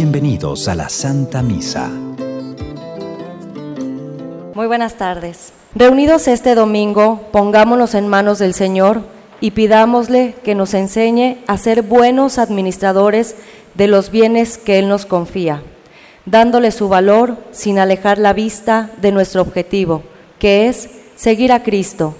Bienvenidos 0.00 0.66
a 0.66 0.74
la 0.74 0.88
Santa 0.88 1.42
Misa. 1.42 1.88
Muy 4.54 4.66
buenas 4.66 4.94
tardes. 4.94 5.52
Reunidos 5.74 6.26
este 6.26 6.54
domingo, 6.54 7.20
pongámonos 7.32 7.94
en 7.94 8.08
manos 8.08 8.38
del 8.38 8.54
Señor 8.54 9.02
y 9.40 9.50
pidámosle 9.50 10.36
que 10.42 10.54
nos 10.54 10.72
enseñe 10.72 11.44
a 11.46 11.58
ser 11.58 11.82
buenos 11.82 12.38
administradores 12.38 13.36
de 13.74 13.88
los 13.88 14.10
bienes 14.10 14.56
que 14.56 14.78
Él 14.78 14.88
nos 14.88 15.04
confía, 15.04 15.62
dándole 16.24 16.70
su 16.70 16.88
valor 16.88 17.36
sin 17.50 17.78
alejar 17.78 18.18
la 18.18 18.32
vista 18.32 18.90
de 19.02 19.12
nuestro 19.12 19.42
objetivo, 19.42 20.02
que 20.38 20.68
es 20.68 20.88
seguir 21.14 21.52
a 21.52 21.62
Cristo. 21.62 22.14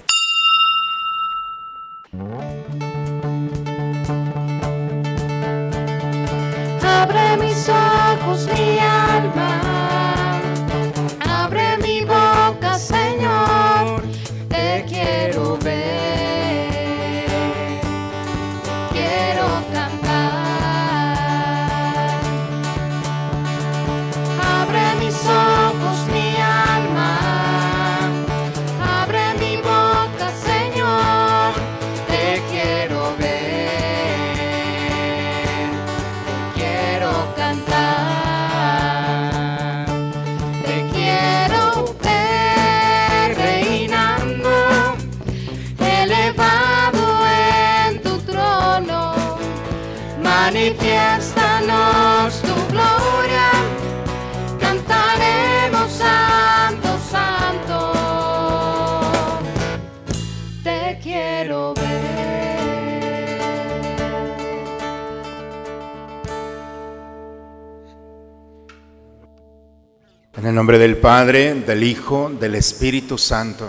Nombre 70.61 70.77
del 70.77 70.97
Padre, 70.97 71.55
del 71.55 71.81
Hijo, 71.81 72.31
del 72.39 72.53
Espíritu 72.53 73.17
Santo, 73.17 73.67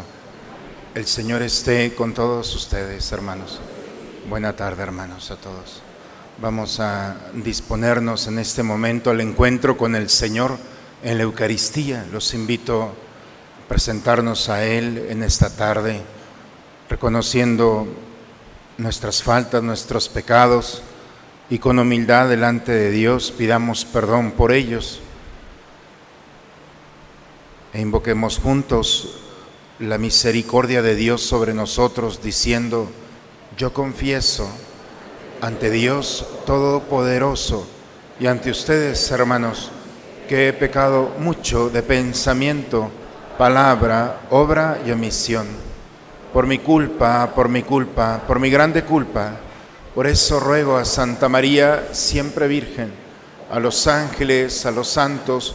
el 0.94 1.06
Señor 1.06 1.40
esté 1.40 1.94
con 1.94 2.12
todos 2.12 2.54
ustedes, 2.54 3.10
hermanos. 3.12 3.60
Buena 4.28 4.54
tarde, 4.54 4.82
hermanos, 4.82 5.30
a 5.30 5.36
todos. 5.36 5.80
Vamos 6.36 6.80
a 6.80 7.16
disponernos 7.32 8.26
en 8.26 8.38
este 8.38 8.62
momento 8.62 9.08
al 9.08 9.22
encuentro 9.22 9.78
con 9.78 9.96
el 9.96 10.10
Señor 10.10 10.58
en 11.02 11.16
la 11.16 11.22
Eucaristía. 11.22 12.04
Los 12.12 12.34
invito 12.34 12.82
a 12.82 13.68
presentarnos 13.70 14.50
a 14.50 14.62
Él 14.62 15.06
en 15.08 15.22
esta 15.22 15.48
tarde, 15.48 16.02
reconociendo 16.90 17.88
nuestras 18.77 19.22
faltas, 19.22 19.62
nuestros 19.62 20.10
pecados, 20.10 20.82
y 21.48 21.58
con 21.58 21.78
humildad 21.78 22.28
delante 22.28 22.70
de 22.70 22.90
Dios 22.90 23.30
pidamos 23.30 23.86
perdón 23.86 24.32
por 24.32 24.52
ellos 24.52 25.00
e 27.72 27.80
invoquemos 27.80 28.38
juntos 28.38 29.18
la 29.78 29.98
misericordia 29.98 30.83
de 30.83 30.94
Dios 30.94 31.22
sobre 31.22 31.55
nosotros, 31.55 32.22
diciendo, 32.22 32.88
yo 33.56 33.72
confieso 33.72 34.48
ante 35.40 35.70
Dios 35.70 36.27
Todopoderoso 36.46 37.66
y 38.20 38.27
ante 38.27 38.50
ustedes, 38.50 39.11
hermanos, 39.11 39.70
que 40.28 40.48
he 40.48 40.52
pecado 40.52 41.12
mucho 41.18 41.70
de 41.70 41.82
pensamiento, 41.82 42.90
palabra, 43.38 44.20
obra 44.30 44.80
y 44.86 44.90
omisión. 44.90 45.46
Por 46.32 46.46
mi 46.46 46.58
culpa, 46.58 47.32
por 47.34 47.48
mi 47.48 47.62
culpa, 47.62 48.22
por 48.27 48.38
mi 48.38 48.50
grande 48.50 48.84
culpa. 48.84 49.32
Por 49.94 50.06
eso 50.06 50.40
ruego 50.40 50.77
a 50.77 50.84
Santa 50.84 51.28
María, 51.28 51.88
siempre 51.92 52.48
Virgen, 52.48 52.92
a 53.50 53.58
los 53.61 53.86
ángeles, 53.86 54.64
a 54.64 54.70
los 54.70 54.88
santos, 54.88 55.55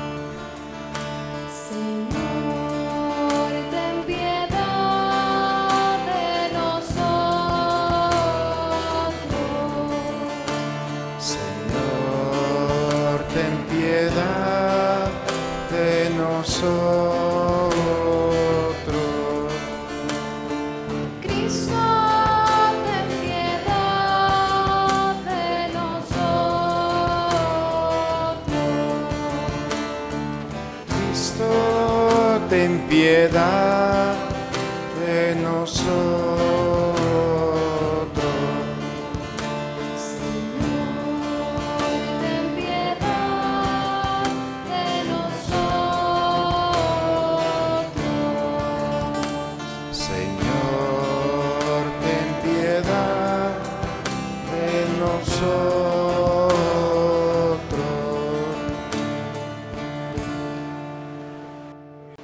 Ten 32.51 32.81
piedad 32.89 34.13
de 34.99 35.35
nosotros. 35.35 36.50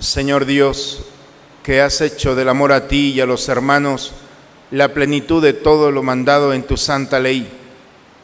Señor 0.00 0.46
Dios, 0.46 1.04
que 1.62 1.80
has 1.80 2.00
hecho 2.00 2.34
del 2.34 2.48
amor 2.48 2.72
a 2.72 2.88
ti 2.88 3.12
y 3.12 3.20
a 3.20 3.26
los 3.26 3.48
hermanos 3.48 4.12
la 4.70 4.94
plenitud 4.94 5.42
de 5.42 5.52
todo 5.52 5.90
lo 5.90 6.02
mandado 6.02 6.52
en 6.52 6.62
tu 6.62 6.76
santa 6.76 7.18
ley. 7.18 7.48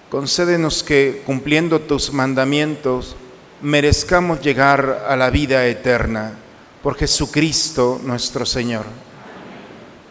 Concédenos 0.08 0.82
que, 0.82 1.22
cumpliendo 1.26 1.80
tus 1.80 2.12
mandamientos, 2.12 3.16
merezcamos 3.60 4.40
llegar 4.40 5.04
a 5.08 5.16
la 5.16 5.30
vida 5.30 5.66
eterna 5.66 6.34
por 6.82 6.96
Jesucristo 6.96 8.00
nuestro 8.04 8.46
Señor. 8.46 8.84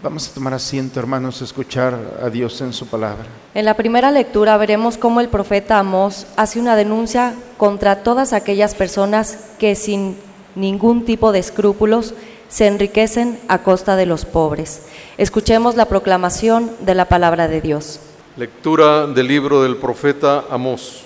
Vamos 0.01 0.27
a 0.27 0.33
tomar 0.33 0.53
asiento, 0.53 0.99
hermanos, 0.99 1.41
a 1.41 1.45
escuchar 1.45 1.97
a 2.21 2.29
Dios 2.29 2.59
en 2.59 2.73
su 2.73 2.87
palabra. 2.87 3.25
En 3.53 3.63
la 3.63 3.75
primera 3.75 4.11
lectura 4.11 4.57
veremos 4.57 4.97
cómo 4.97 5.21
el 5.21 5.29
profeta 5.29 5.79
Amós 5.79 6.27
hace 6.35 6.59
una 6.59 6.75
denuncia 6.75 7.35
contra 7.55 8.03
todas 8.03 8.33
aquellas 8.33 8.75
personas 8.75 9.37
que 9.59 9.75
sin 9.75 10.17
ningún 10.55 11.05
tipo 11.05 11.31
de 11.31 11.39
escrúpulos 11.39 12.13
se 12.49 12.67
enriquecen 12.67 13.39
a 13.47 13.63
costa 13.63 13.95
de 13.95 14.05
los 14.05 14.25
pobres. 14.25 14.83
Escuchemos 15.17 15.75
la 15.75 15.85
proclamación 15.85 16.71
de 16.81 16.95
la 16.95 17.05
palabra 17.05 17.47
de 17.47 17.61
Dios. 17.61 17.99
Lectura 18.37 19.07
del 19.07 19.27
libro 19.27 19.63
del 19.63 19.77
profeta 19.77 20.45
Amós. 20.49 21.03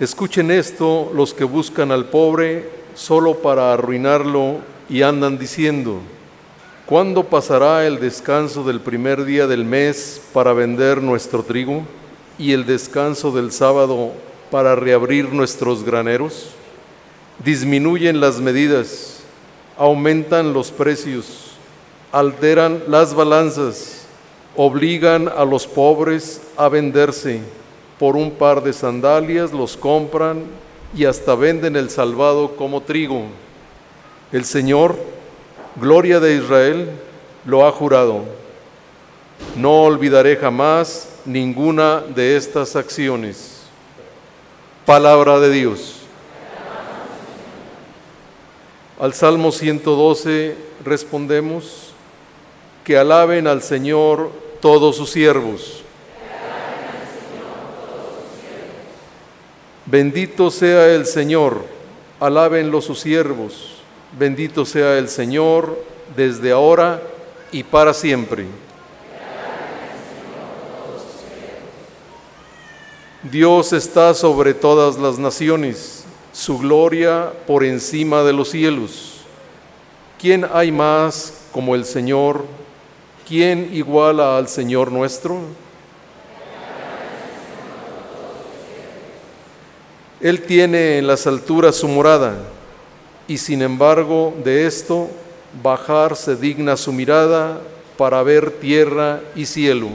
Escuchen 0.00 0.50
esto 0.50 1.10
los 1.14 1.34
que 1.34 1.44
buscan 1.44 1.90
al 1.90 2.06
pobre 2.06 2.70
solo 2.94 3.36
para 3.36 3.72
arruinarlo 3.72 4.58
y 4.88 5.02
andan 5.02 5.38
diciendo, 5.38 6.00
¿Cuándo 6.88 7.24
pasará 7.24 7.86
el 7.86 8.00
descanso 8.00 8.64
del 8.64 8.80
primer 8.80 9.26
día 9.26 9.46
del 9.46 9.64
mes 9.64 10.22
para 10.32 10.54
vender 10.54 11.02
nuestro 11.02 11.42
trigo 11.42 11.82
y 12.38 12.52
el 12.52 12.64
descanso 12.64 13.30
del 13.30 13.52
sábado 13.52 14.12
para 14.50 14.74
reabrir 14.74 15.30
nuestros 15.30 15.84
graneros? 15.84 16.57
Disminuyen 17.44 18.20
las 18.20 18.40
medidas, 18.40 19.20
aumentan 19.76 20.52
los 20.52 20.72
precios, 20.72 21.52
alteran 22.10 22.82
las 22.88 23.14
balanzas, 23.14 24.06
obligan 24.56 25.28
a 25.28 25.44
los 25.44 25.66
pobres 25.66 26.40
a 26.56 26.68
venderse. 26.68 27.40
Por 27.98 28.16
un 28.16 28.32
par 28.32 28.62
de 28.62 28.72
sandalias 28.72 29.52
los 29.52 29.76
compran 29.76 30.44
y 30.96 31.04
hasta 31.04 31.34
venden 31.34 31.76
el 31.76 31.90
salvado 31.90 32.56
como 32.56 32.82
trigo. 32.82 33.24
El 34.32 34.44
Señor 34.44 34.96
Gloria 35.80 36.18
de 36.18 36.36
Israel 36.36 36.90
lo 37.44 37.66
ha 37.66 37.70
jurado. 37.70 38.24
No 39.56 39.82
olvidaré 39.82 40.36
jamás 40.36 41.08
ninguna 41.24 42.00
de 42.00 42.36
estas 42.36 42.74
acciones. 42.74 43.60
Palabra 44.84 45.38
de 45.38 45.50
Dios. 45.50 45.97
Al 48.98 49.14
Salmo 49.14 49.52
112 49.52 50.56
respondemos, 50.84 51.92
que 52.84 52.96
alaben 52.96 53.46
al 53.46 53.62
Señor 53.62 54.30
todos 54.60 54.96
sus 54.96 55.10
siervos. 55.10 55.82
Bendito 59.84 60.50
sea 60.50 60.94
el 60.94 61.04
Señor, 61.04 61.64
alábenlo 62.18 62.80
sus 62.80 63.00
siervos. 63.00 63.74
Bendito 64.18 64.64
sea 64.64 64.96
el 64.96 65.08
Señor 65.10 65.78
desde 66.16 66.50
ahora 66.50 67.02
y 67.52 67.62
para 67.62 67.92
siempre. 67.92 68.46
Dios 73.22 73.72
está 73.72 74.14
sobre 74.14 74.54
todas 74.54 74.96
las 74.96 75.18
naciones, 75.18 75.97
su 76.48 76.56
gloria 76.56 77.30
por 77.46 77.62
encima 77.62 78.22
de 78.22 78.32
los 78.32 78.48
cielos. 78.48 79.16
¿Quién 80.18 80.46
hay 80.50 80.72
más 80.72 81.42
como 81.52 81.74
el 81.74 81.84
Señor? 81.84 82.42
¿Quién 83.28 83.68
iguala 83.74 84.38
al 84.38 84.48
Señor 84.48 84.90
nuestro? 84.90 85.40
Él 90.22 90.40
tiene 90.40 90.96
en 90.96 91.06
las 91.06 91.26
alturas 91.26 91.76
su 91.76 91.86
morada 91.86 92.38
y 93.26 93.36
sin 93.36 93.60
embargo 93.60 94.32
de 94.42 94.66
esto 94.66 95.10
bajar 95.62 96.16
se 96.16 96.34
digna 96.34 96.78
su 96.78 96.94
mirada 96.94 97.60
para 97.98 98.22
ver 98.22 98.52
tierra 98.52 99.20
y 99.36 99.44
cielo. 99.44 99.88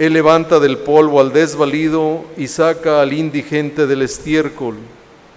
Él 0.00 0.14
levanta 0.14 0.58
del 0.60 0.78
polvo 0.78 1.20
al 1.20 1.30
desvalido 1.30 2.24
y 2.34 2.48
saca 2.48 3.02
al 3.02 3.12
indigente 3.12 3.86
del 3.86 4.00
estiércol 4.00 4.78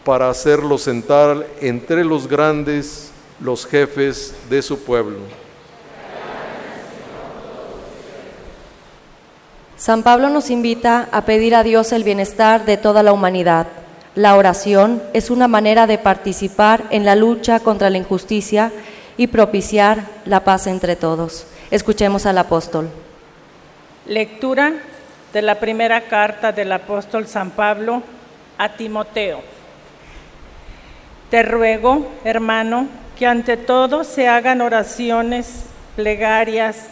para 0.06 0.30
hacerlo 0.30 0.77
sentar 0.77 1.45
entre 1.60 2.06
los 2.06 2.30
grandes, 2.30 3.12
los 3.42 3.65
jefes 3.65 4.33
de 4.50 4.62
su 4.62 4.80
pueblo. 4.80 5.18
San 9.75 10.01
Pablo 10.01 10.30
nos 10.30 10.50
invita 10.50 11.09
a 11.12 11.25
pedir 11.25 11.56
a 11.56 11.63
Dios 11.63 11.92
el 11.92 12.06
bienestar 12.06 12.63
de 12.63 12.77
toda 12.77 13.04
la 13.04 13.12
humanidad. 13.12 13.68
La 14.16 14.38
oración 14.38 15.04
es 15.12 15.30
una 15.30 15.50
manera 15.50 15.88
de 15.88 15.98
participar 15.98 16.86
en 16.89 17.04
la 17.04 17.18
lucha 17.18 17.59
contra 17.59 17.89
la 17.89 17.98
injusticia 17.98 18.71
y 19.18 19.27
propiciar 19.27 20.07
la 20.24 20.45
paz 20.45 20.68
entre 20.68 20.95
todos. 20.95 21.48
Escuchemos 21.69 22.25
al 22.25 22.38
apóstol. 22.38 23.02
Lectura 24.05 24.73
de 25.31 25.41
la 25.41 25.61
primera 25.61 26.01
carta 26.01 26.51
del 26.51 26.73
apóstol 26.73 27.25
San 27.25 27.51
Pablo 27.51 28.03
a 28.57 28.73
Timoteo. 28.73 29.41
Te 31.29 31.41
ruego, 31.41 32.11
hermano, 32.25 32.89
que 33.17 33.25
ante 33.25 33.55
todo 33.55 34.03
se 34.03 34.27
hagan 34.27 34.59
oraciones, 34.59 35.67
plegarias, 35.95 36.88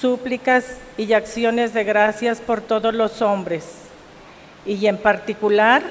súplicas 0.00 0.78
y 0.98 1.12
acciones 1.12 1.72
de 1.72 1.84
gracias 1.84 2.40
por 2.40 2.60
todos 2.60 2.92
los 2.94 3.22
hombres, 3.22 3.66
y 4.66 4.86
en 4.86 4.98
particular 4.98 5.82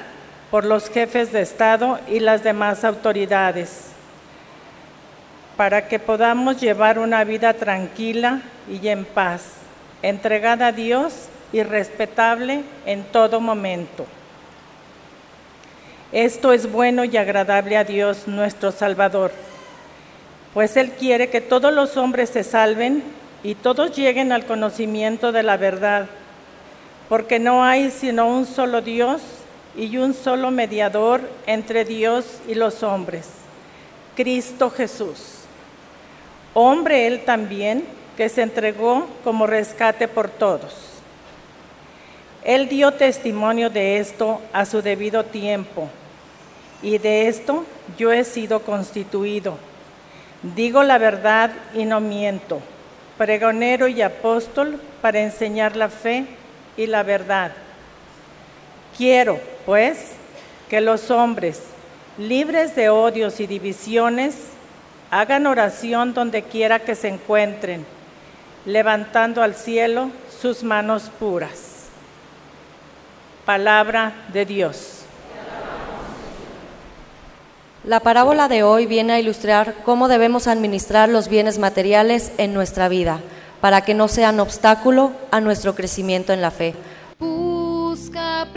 por 0.52 0.66
los 0.66 0.90
jefes 0.90 1.32
de 1.32 1.40
Estado 1.40 2.02
y 2.10 2.20
las 2.20 2.44
demás 2.44 2.84
autoridades, 2.84 3.92
para 5.56 5.88
que 5.88 6.00
podamos 6.00 6.60
llevar 6.60 7.00
una 7.00 7.24
vida 7.24 7.54
tranquila 7.54 8.42
y 8.70 8.90
en 8.90 9.06
paz, 9.06 9.54
entregada 10.02 10.68
a 10.68 10.72
Dios 10.72 11.14
y 11.52 11.64
respetable 11.64 12.62
en 12.86 13.04
todo 13.04 13.40
momento. 13.40 14.06
Esto 16.12 16.54
es 16.54 16.72
bueno 16.72 17.04
y 17.04 17.18
agradable 17.18 17.78
a 17.78 17.84
Dios 17.84 18.28
nuestro 18.28 18.72
Salvador, 18.72 19.32
pues 20.54 20.76
Él 20.76 20.92
quiere 20.92 21.30
que 21.30 21.42
todos 21.42 21.72
los 21.72 21.98
hombres 21.98 22.30
se 22.30 22.44
salven 22.44 23.04
y 23.44 23.56
todos 23.56 23.96
lleguen 23.96 24.32
al 24.32 24.46
conocimiento 24.46 25.32
de 25.32 25.44
la 25.44 25.58
verdad, 25.58 26.08
porque 27.08 27.40
no 27.40 27.64
hay 27.64 27.92
sino 27.92 28.28
un 28.28 28.46
solo 28.46 28.82
Dios 28.82 29.22
y 29.78 29.98
un 29.98 30.14
solo 30.14 30.50
mediador 30.50 31.22
entre 31.46 31.86
Dios 31.86 32.26
y 32.48 32.56
los 32.56 32.82
hombres, 32.82 33.28
Cristo 34.16 34.72
Jesús. 34.72 35.40
Hombre 36.56 37.06
él 37.06 37.24
también, 37.24 37.86
que 38.20 38.28
se 38.28 38.42
entregó 38.42 39.08
como 39.24 39.48
rescate 39.48 40.10
por 40.10 40.28
todos. 40.28 40.76
Él 42.44 42.68
dio 42.68 42.92
testimonio 42.92 43.70
de 43.70 43.98
esto 43.98 44.42
a 44.52 44.66
su 44.66 44.82
debido 44.82 45.24
tiempo, 45.24 45.88
y 46.82 46.98
de 46.98 47.30
esto 47.30 47.64
yo 47.98 48.12
he 48.12 48.26
sido 48.26 48.60
constituido. 48.60 49.58
Digo 50.44 50.84
la 50.84 50.98
verdad 50.98 51.52
y 51.74 51.86
no 51.86 52.02
miento 52.02 52.62
pregonero 53.18 53.88
y 53.88 54.02
apóstol 54.02 54.82
para 55.02 55.22
enseñar 55.22 55.78
la 55.78 55.88
fe 55.88 56.26
y 56.76 56.88
la 56.88 57.04
verdad. 57.04 57.54
Quiero, 58.98 59.40
pues, 59.66 60.12
que 60.70 60.82
los 60.82 61.10
hombres, 61.10 61.62
libres 62.18 62.76
de 62.76 62.90
odios 62.90 63.40
y 63.40 63.48
divisiones, 63.48 64.36
hagan 65.10 65.48
oración 65.48 66.14
donde 66.14 66.44
quiera 66.44 66.80
que 66.80 66.96
se 66.96 67.08
encuentren, 67.08 67.86
levantando 68.66 69.42
al 69.42 69.56
cielo 69.56 70.12
sus 70.42 70.64
manos 70.64 71.12
puras. 71.20 71.88
Palabra 73.46 74.14
de 74.32 74.46
Dios. 74.46 75.00
La 77.84 78.02
parábola 78.02 78.48
de 78.50 78.62
hoy 78.62 78.86
viene 78.86 79.14
a 79.14 79.20
ilustrar 79.20 79.74
cómo 79.86 80.08
debemos 80.08 80.48
administrar 80.48 81.10
los 81.10 81.30
bienes 81.30 81.58
materiales 81.58 82.32
en 82.38 82.54
nuestra 82.54 82.90
vida 82.90 83.20
para 83.62 83.82
que 83.82 83.94
no 83.94 84.08
sean 84.08 84.40
obstáculo 84.40 85.14
a 85.32 85.40
nuestro 85.42 85.76
crecimiento 85.76 86.34
en 86.34 86.42
la 86.42 86.52
fe. 86.52 86.76
Busca 87.20 88.48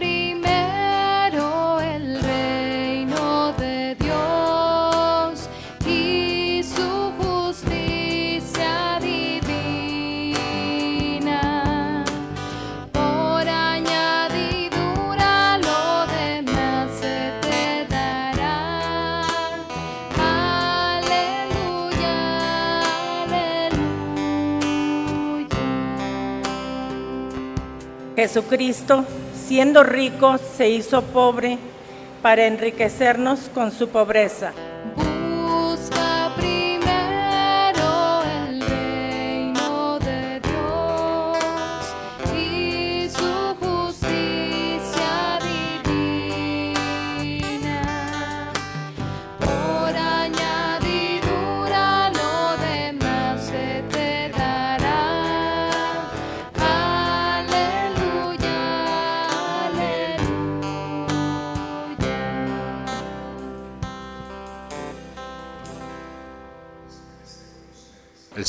Jesucristo, 28.22 29.04
siendo 29.48 29.82
rico, 29.82 30.38
se 30.38 30.68
hizo 30.70 31.02
pobre 31.02 31.58
para 32.22 32.46
enriquecernos 32.46 33.50
con 33.52 33.72
su 33.72 33.88
pobreza. 33.88 34.52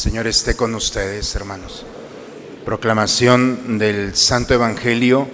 Señor 0.04 0.28
esté 0.28 0.58
con 0.58 0.76
ustedes, 0.76 1.34
hermanos. 1.34 1.86
Proclamación 2.66 3.78
del 3.80 4.18
Santo 4.18 4.54
Evangelio 4.54 5.30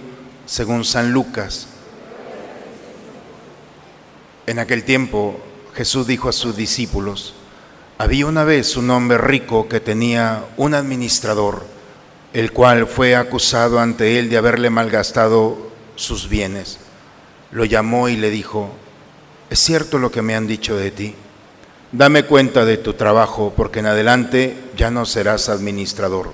según 0.46 0.86
San 0.86 1.12
Lucas. 1.12 1.66
En 4.46 4.60
aquel 4.60 4.84
tiempo 4.84 5.40
Jesús 5.74 6.06
dijo 6.06 6.30
a 6.30 6.34
sus 6.34 6.56
discípulos, 6.56 7.34
había 7.98 8.28
una 8.28 8.44
vez 8.44 8.78
un 8.78 8.92
hombre 8.92 9.18
rico 9.18 9.68
que 9.68 9.80
tenía 9.80 10.46
un 10.56 10.76
administrador, 10.76 11.66
el 12.34 12.52
cual 12.52 12.86
fue 12.86 13.16
acusado 13.16 13.80
ante 13.80 14.20
él 14.20 14.30
de 14.30 14.38
haberle 14.38 14.70
malgastado 14.70 15.72
sus 15.96 16.30
bienes. 16.30 16.78
Lo 17.50 17.66
llamó 17.66 18.08
y 18.08 18.18
le 18.18 18.30
dijo, 18.30 18.70
es 19.50 19.58
cierto 19.58 19.98
lo 19.98 20.12
que 20.12 20.22
me 20.22 20.36
han 20.36 20.46
dicho 20.46 20.78
de 20.78 20.92
ti. 20.92 21.16
Dame 21.92 22.24
cuenta 22.24 22.66
de 22.66 22.78
tu 22.78 22.94
trabajo, 22.94 23.54
porque 23.56 23.80
en 23.80 23.88
adelante 23.88 24.56
ya 24.78 24.92
no 24.92 25.06
serás 25.06 25.50
administrador. 25.50 26.34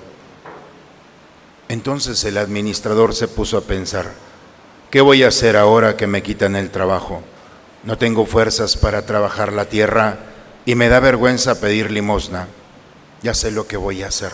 Entonces 1.69 2.23
el 2.25 2.37
administrador 2.37 3.15
se 3.15 3.27
puso 3.27 3.57
a 3.57 3.61
pensar, 3.61 4.11
¿qué 4.91 5.01
voy 5.01 5.23
a 5.23 5.29
hacer 5.29 5.55
ahora 5.57 5.95
que 5.95 6.07
me 6.07 6.21
quitan 6.21 6.55
el 6.55 6.71
trabajo? 6.71 7.23
No 7.83 7.97
tengo 7.97 8.25
fuerzas 8.25 8.75
para 8.75 9.05
trabajar 9.05 9.53
la 9.53 9.65
tierra 9.65 10.19
y 10.65 10.75
me 10.75 10.89
da 10.89 10.99
vergüenza 10.99 11.59
pedir 11.59 11.89
limosna. 11.91 12.47
Ya 13.21 13.33
sé 13.33 13.51
lo 13.51 13.67
que 13.67 13.77
voy 13.77 14.03
a 14.03 14.07
hacer 14.07 14.31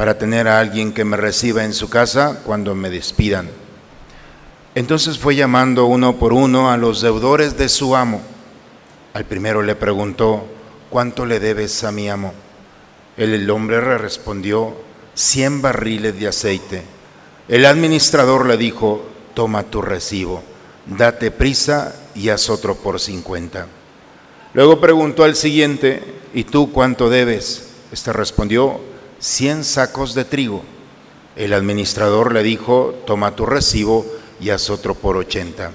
para 0.00 0.16
tener 0.16 0.48
a 0.48 0.58
alguien 0.58 0.94
que 0.94 1.04
me 1.04 1.18
reciba 1.18 1.62
en 1.62 1.74
su 1.74 1.90
casa 1.90 2.40
cuando 2.44 2.74
me 2.74 2.88
despidan. 2.88 3.50
Entonces 4.74 5.18
fue 5.18 5.36
llamando 5.36 5.84
uno 5.84 6.16
por 6.16 6.32
uno 6.32 6.70
a 6.70 6.78
los 6.78 7.02
deudores 7.02 7.58
de 7.58 7.68
su 7.68 7.94
amo. 7.94 8.22
Al 9.12 9.24
primero 9.24 9.62
le 9.62 9.74
preguntó, 9.74 10.44
¿cuánto 10.88 11.26
le 11.26 11.40
debes 11.40 11.82
a 11.82 11.90
mi 11.90 12.08
amo? 12.08 12.32
El, 13.16 13.50
hombre 13.50 13.82
le 13.82 13.98
respondió, 13.98 14.74
cien 15.14 15.60
barriles 15.60 16.18
de 16.18 16.28
aceite. 16.28 16.82
El 17.48 17.66
administrador 17.66 18.46
le 18.46 18.56
dijo, 18.56 19.04
toma 19.34 19.64
tu 19.64 19.82
recibo, 19.82 20.42
date 20.86 21.32
prisa 21.32 21.94
y 22.14 22.28
haz 22.28 22.48
otro 22.50 22.76
por 22.76 23.00
cincuenta. 23.00 23.66
Luego 24.54 24.80
preguntó 24.80 25.24
al 25.24 25.34
siguiente, 25.34 26.02
¿y 26.32 26.44
tú 26.44 26.70
cuánto 26.70 27.10
debes? 27.10 27.68
Este 27.90 28.12
respondió, 28.12 28.80
cien 29.18 29.64
sacos 29.64 30.14
de 30.14 30.24
trigo. 30.24 30.62
El 31.34 31.52
administrador 31.52 32.32
le 32.32 32.44
dijo, 32.44 32.94
toma 33.06 33.34
tu 33.34 33.44
recibo 33.44 34.06
y 34.40 34.50
haz 34.50 34.70
otro 34.70 34.94
por 34.94 35.16
ochenta. 35.16 35.72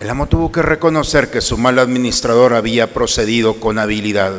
El 0.00 0.08
amo 0.08 0.28
tuvo 0.28 0.50
que 0.50 0.62
reconocer 0.62 1.30
que 1.30 1.42
su 1.42 1.58
mal 1.58 1.78
administrador 1.78 2.54
había 2.54 2.94
procedido 2.94 3.60
con 3.60 3.78
habilidad, 3.78 4.32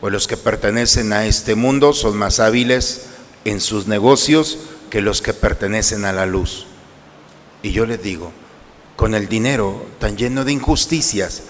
pues 0.00 0.12
los 0.12 0.28
que 0.28 0.36
pertenecen 0.36 1.12
a 1.12 1.26
este 1.26 1.56
mundo 1.56 1.92
son 1.92 2.16
más 2.16 2.38
hábiles 2.38 3.06
en 3.44 3.60
sus 3.60 3.88
negocios 3.88 4.58
que 4.88 5.00
los 5.00 5.22
que 5.22 5.34
pertenecen 5.34 6.04
a 6.04 6.12
la 6.12 6.24
luz. 6.24 6.66
Y 7.64 7.72
yo 7.72 7.84
les 7.84 8.00
digo, 8.00 8.30
con 8.94 9.16
el 9.16 9.28
dinero 9.28 9.84
tan 9.98 10.16
lleno 10.16 10.44
de 10.44 10.52
injusticias, 10.52 11.42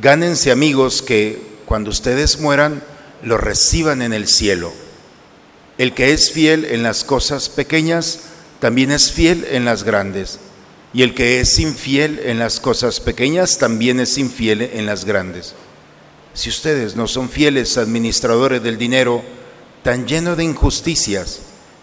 gánense 0.00 0.52
amigos 0.52 1.02
que 1.02 1.42
cuando 1.66 1.90
ustedes 1.90 2.38
mueran 2.38 2.80
lo 3.24 3.38
reciban 3.38 4.02
en 4.02 4.12
el 4.12 4.28
cielo. 4.28 4.72
El 5.78 5.94
que 5.94 6.12
es 6.12 6.30
fiel 6.30 6.64
en 6.66 6.84
las 6.84 7.02
cosas 7.02 7.48
pequeñas, 7.48 8.20
también 8.60 8.92
es 8.92 9.10
fiel 9.10 9.48
en 9.50 9.64
las 9.64 9.82
grandes. 9.82 10.38
Y 10.94 11.02
el 11.02 11.12
que 11.12 11.40
es 11.40 11.58
infiel 11.58 12.20
en 12.22 12.38
las 12.38 12.60
cosas 12.60 13.00
pequeñas 13.00 13.58
también 13.58 13.98
es 13.98 14.16
infiel 14.16 14.62
en 14.62 14.86
las 14.86 15.04
grandes. 15.04 15.54
Si 16.34 16.48
ustedes 16.48 16.94
no 16.94 17.08
son 17.08 17.28
fieles 17.28 17.76
administradores 17.76 18.62
del 18.62 18.78
dinero, 18.78 19.24
tan 19.82 20.06
lleno 20.06 20.36
de 20.36 20.44
injusticias, 20.44 21.40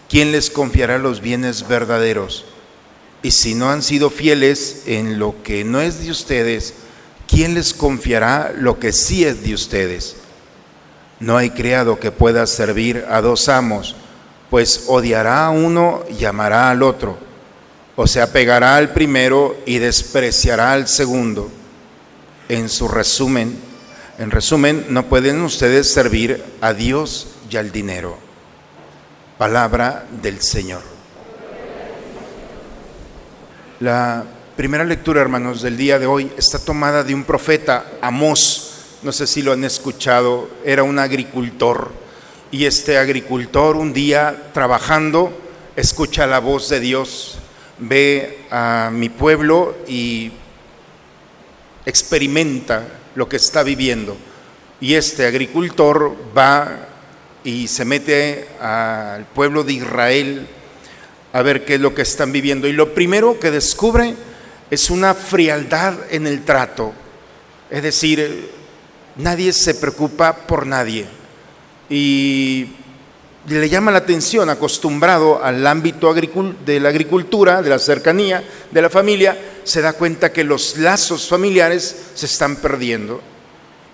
¿quién 0.08 0.32
les 0.32 0.48
confiará 0.48 0.96
los 0.96 1.20
bienes 1.20 1.68
verdaderos? 1.68 2.46
Y 3.22 3.32
si 3.32 3.54
no 3.54 3.70
han 3.70 3.82
sido 3.82 4.08
fieles 4.08 4.84
en 4.86 5.18
lo 5.18 5.42
que 5.42 5.62
no 5.62 5.82
es 5.82 6.02
de 6.02 6.10
ustedes, 6.10 6.72
¿quién 7.28 7.52
les 7.52 7.74
confiará 7.74 8.54
lo 8.56 8.78
que 8.78 8.92
sí 8.92 9.24
es 9.24 9.44
de 9.44 9.52
ustedes? 9.52 10.16
No 11.20 11.36
hay 11.36 11.50
criado 11.50 12.00
que 12.00 12.12
pueda 12.12 12.46
servir 12.46 13.04
a 13.10 13.20
dos 13.20 13.50
amos, 13.50 13.94
pues 14.48 14.84
odiará 14.86 15.44
a 15.44 15.50
uno 15.50 16.02
y 16.18 16.24
amará 16.24 16.70
al 16.70 16.82
otro 16.82 17.31
o 17.96 18.06
se 18.06 18.20
apegará 18.20 18.76
al 18.76 18.92
primero 18.92 19.56
y 19.66 19.78
despreciará 19.78 20.72
al 20.72 20.88
segundo. 20.88 21.50
En 22.48 22.68
su 22.68 22.88
resumen, 22.88 23.58
en 24.18 24.30
resumen, 24.30 24.86
no 24.88 25.06
pueden 25.06 25.40
ustedes 25.42 25.92
servir 25.92 26.42
a 26.60 26.72
Dios 26.72 27.28
y 27.50 27.56
al 27.56 27.70
dinero. 27.70 28.18
Palabra 29.38 30.06
del 30.22 30.40
Señor. 30.40 30.82
La 33.80 34.24
primera 34.56 34.84
lectura, 34.84 35.20
hermanos, 35.20 35.62
del 35.62 35.76
día 35.76 35.98
de 35.98 36.06
hoy 36.06 36.30
está 36.36 36.58
tomada 36.58 37.02
de 37.04 37.14
un 37.14 37.24
profeta, 37.24 37.86
Amós. 38.00 38.68
No 39.02 39.12
sé 39.12 39.26
si 39.26 39.42
lo 39.42 39.52
han 39.52 39.64
escuchado, 39.64 40.48
era 40.64 40.82
un 40.82 40.98
agricultor. 40.98 41.90
Y 42.50 42.66
este 42.66 42.98
agricultor 42.98 43.76
un 43.76 43.92
día 43.92 44.50
trabajando 44.52 45.36
escucha 45.74 46.26
la 46.26 46.38
voz 46.38 46.68
de 46.68 46.80
Dios 46.80 47.41
ve 47.82 48.38
a 48.50 48.90
mi 48.92 49.08
pueblo 49.08 49.76
y 49.86 50.30
experimenta 51.84 52.86
lo 53.14 53.28
que 53.28 53.36
está 53.36 53.62
viviendo. 53.62 54.16
Y 54.80 54.94
este 54.94 55.26
agricultor 55.26 56.16
va 56.36 56.88
y 57.44 57.68
se 57.68 57.84
mete 57.84 58.48
al 58.60 59.26
pueblo 59.26 59.64
de 59.64 59.72
Israel 59.74 60.46
a 61.32 61.42
ver 61.42 61.64
qué 61.64 61.74
es 61.74 61.80
lo 61.80 61.94
que 61.94 62.02
están 62.02 62.32
viviendo. 62.32 62.68
Y 62.68 62.72
lo 62.72 62.94
primero 62.94 63.38
que 63.38 63.50
descubre 63.50 64.14
es 64.70 64.90
una 64.90 65.14
frialdad 65.14 65.94
en 66.10 66.26
el 66.26 66.44
trato. 66.44 66.92
Es 67.70 67.82
decir, 67.82 68.50
nadie 69.16 69.52
se 69.52 69.74
preocupa 69.74 70.36
por 70.36 70.66
nadie. 70.66 71.06
Y 71.88 72.68
le 73.48 73.68
llama 73.68 73.90
la 73.90 73.98
atención, 73.98 74.48
acostumbrado 74.50 75.42
al 75.42 75.66
ámbito 75.66 76.14
de 76.14 76.80
la 76.80 76.88
agricultura, 76.88 77.62
de 77.62 77.70
la 77.70 77.78
cercanía, 77.78 78.42
de 78.70 78.82
la 78.82 78.90
familia, 78.90 79.36
se 79.64 79.80
da 79.80 79.94
cuenta 79.94 80.32
que 80.32 80.44
los 80.44 80.78
lazos 80.78 81.28
familiares 81.28 81.96
se 82.14 82.26
están 82.26 82.56
perdiendo. 82.56 83.20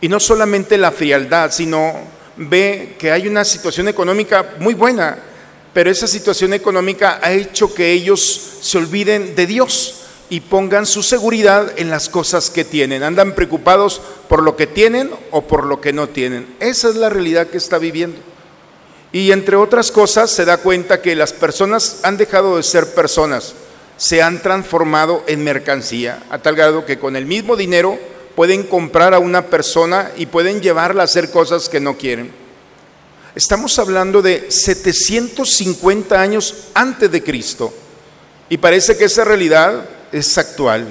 Y 0.00 0.08
no 0.08 0.20
solamente 0.20 0.76
la 0.76 0.92
frialdad, 0.92 1.50
sino 1.50 1.94
ve 2.36 2.96
que 2.98 3.10
hay 3.10 3.26
una 3.26 3.44
situación 3.44 3.88
económica 3.88 4.54
muy 4.60 4.74
buena, 4.74 5.18
pero 5.72 5.90
esa 5.90 6.06
situación 6.06 6.52
económica 6.52 7.18
ha 7.22 7.32
hecho 7.32 7.74
que 7.74 7.92
ellos 7.92 8.58
se 8.60 8.78
olviden 8.78 9.34
de 9.34 9.46
Dios 9.46 10.04
y 10.30 10.40
pongan 10.40 10.84
su 10.84 11.02
seguridad 11.02 11.72
en 11.76 11.90
las 11.90 12.08
cosas 12.08 12.50
que 12.50 12.64
tienen. 12.64 13.02
Andan 13.02 13.34
preocupados 13.34 14.00
por 14.28 14.42
lo 14.42 14.56
que 14.56 14.66
tienen 14.66 15.10
o 15.30 15.42
por 15.42 15.64
lo 15.64 15.80
que 15.80 15.92
no 15.92 16.08
tienen. 16.08 16.54
Esa 16.60 16.90
es 16.90 16.96
la 16.96 17.08
realidad 17.08 17.46
que 17.46 17.56
está 17.56 17.78
viviendo. 17.78 18.18
Y 19.12 19.32
entre 19.32 19.56
otras 19.56 19.90
cosas 19.90 20.30
se 20.30 20.44
da 20.44 20.58
cuenta 20.58 21.00
que 21.00 21.16
las 21.16 21.32
personas 21.32 22.00
han 22.02 22.16
dejado 22.16 22.56
de 22.56 22.62
ser 22.62 22.94
personas, 22.94 23.54
se 23.96 24.22
han 24.22 24.42
transformado 24.42 25.24
en 25.26 25.42
mercancía, 25.42 26.22
a 26.30 26.38
tal 26.38 26.54
grado 26.56 26.84
que 26.84 26.98
con 26.98 27.16
el 27.16 27.24
mismo 27.24 27.56
dinero 27.56 27.98
pueden 28.36 28.64
comprar 28.64 29.14
a 29.14 29.18
una 29.18 29.46
persona 29.46 30.12
y 30.16 30.26
pueden 30.26 30.60
llevarla 30.60 31.02
a 31.02 31.04
hacer 31.06 31.30
cosas 31.30 31.68
que 31.68 31.80
no 31.80 31.96
quieren. 31.96 32.30
Estamos 33.34 33.78
hablando 33.78 34.20
de 34.20 34.50
750 34.50 36.20
años 36.20 36.68
antes 36.74 37.10
de 37.10 37.22
Cristo 37.22 37.72
y 38.48 38.58
parece 38.58 38.96
que 38.96 39.04
esa 39.04 39.24
realidad 39.24 39.88
es 40.12 40.36
actual. 40.38 40.86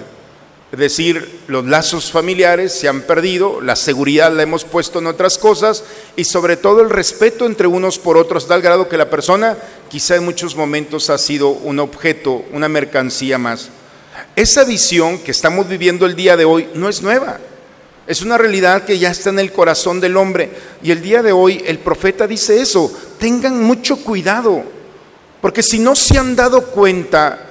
Es 0.78 0.82
decir, 0.82 1.40
los 1.48 1.66
lazos 1.66 2.12
familiares 2.12 2.72
se 2.72 2.88
han 2.88 3.02
perdido, 3.02 3.62
la 3.62 3.76
seguridad 3.76 4.32
la 4.32 4.44
hemos 4.44 4.64
puesto 4.64 5.00
en 5.00 5.08
otras 5.08 5.40
cosas 5.40 5.84
y 6.16 6.24
sobre 6.24 6.56
todo 6.56 6.82
el 6.82 6.92
respeto 6.92 7.48
entre 7.48 7.66
unos 7.66 7.98
por 7.98 8.16
otros, 8.16 8.48
tal 8.48 8.62
grado 8.62 8.88
que 8.88 8.96
la 8.96 9.10
persona 9.10 9.58
quizá 9.90 10.18
en 10.18 10.26
muchos 10.26 10.56
momentos 10.56 11.10
ha 11.10 11.18
sido 11.18 11.50
un 11.50 11.80
objeto, 11.80 12.46
una 12.54 12.70
mercancía 12.70 13.40
más. 13.40 13.70
Esa 14.36 14.66
visión 14.66 15.18
que 15.18 15.32
estamos 15.32 15.68
viviendo 15.68 16.06
el 16.06 16.16
día 16.16 16.38
de 16.38 16.46
hoy 16.46 16.70
no 16.76 16.90
es 16.90 17.02
nueva, 17.02 17.40
es 18.06 18.22
una 18.22 18.38
realidad 18.38 18.86
que 18.86 19.00
ya 19.00 19.10
está 19.10 19.32
en 19.32 19.40
el 19.40 19.52
corazón 19.52 20.00
del 20.00 20.16
hombre. 20.16 20.52
Y 20.84 20.92
el 20.92 21.02
día 21.02 21.24
de 21.24 21.32
hoy 21.32 21.64
el 21.66 21.80
profeta 21.80 22.28
dice 22.28 22.62
eso, 22.62 22.96
tengan 23.18 23.64
mucho 23.64 23.98
cuidado, 24.04 24.64
porque 25.42 25.64
si 25.64 25.80
no 25.80 25.96
se 25.96 26.20
han 26.20 26.36
dado 26.36 26.68
cuenta, 26.68 27.47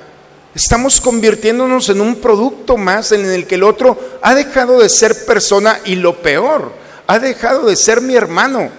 Estamos 0.56 1.02
convirtiéndonos 1.02 1.90
en 1.90 2.00
un 2.00 2.16
producto 2.16 2.78
más 2.78 3.12
en 3.12 3.26
el 3.26 3.46
que 3.46 3.56
el 3.56 3.62
otro 3.62 4.00
ha 4.22 4.34
dejado 4.34 4.80
de 4.80 4.88
ser 4.88 5.26
persona 5.26 5.80
y 5.84 5.96
lo 5.96 6.22
peor, 6.22 6.72
ha 7.06 7.18
dejado 7.18 7.66
de 7.66 7.76
ser 7.76 8.00
mi 8.00 8.14
hermano 8.14 8.70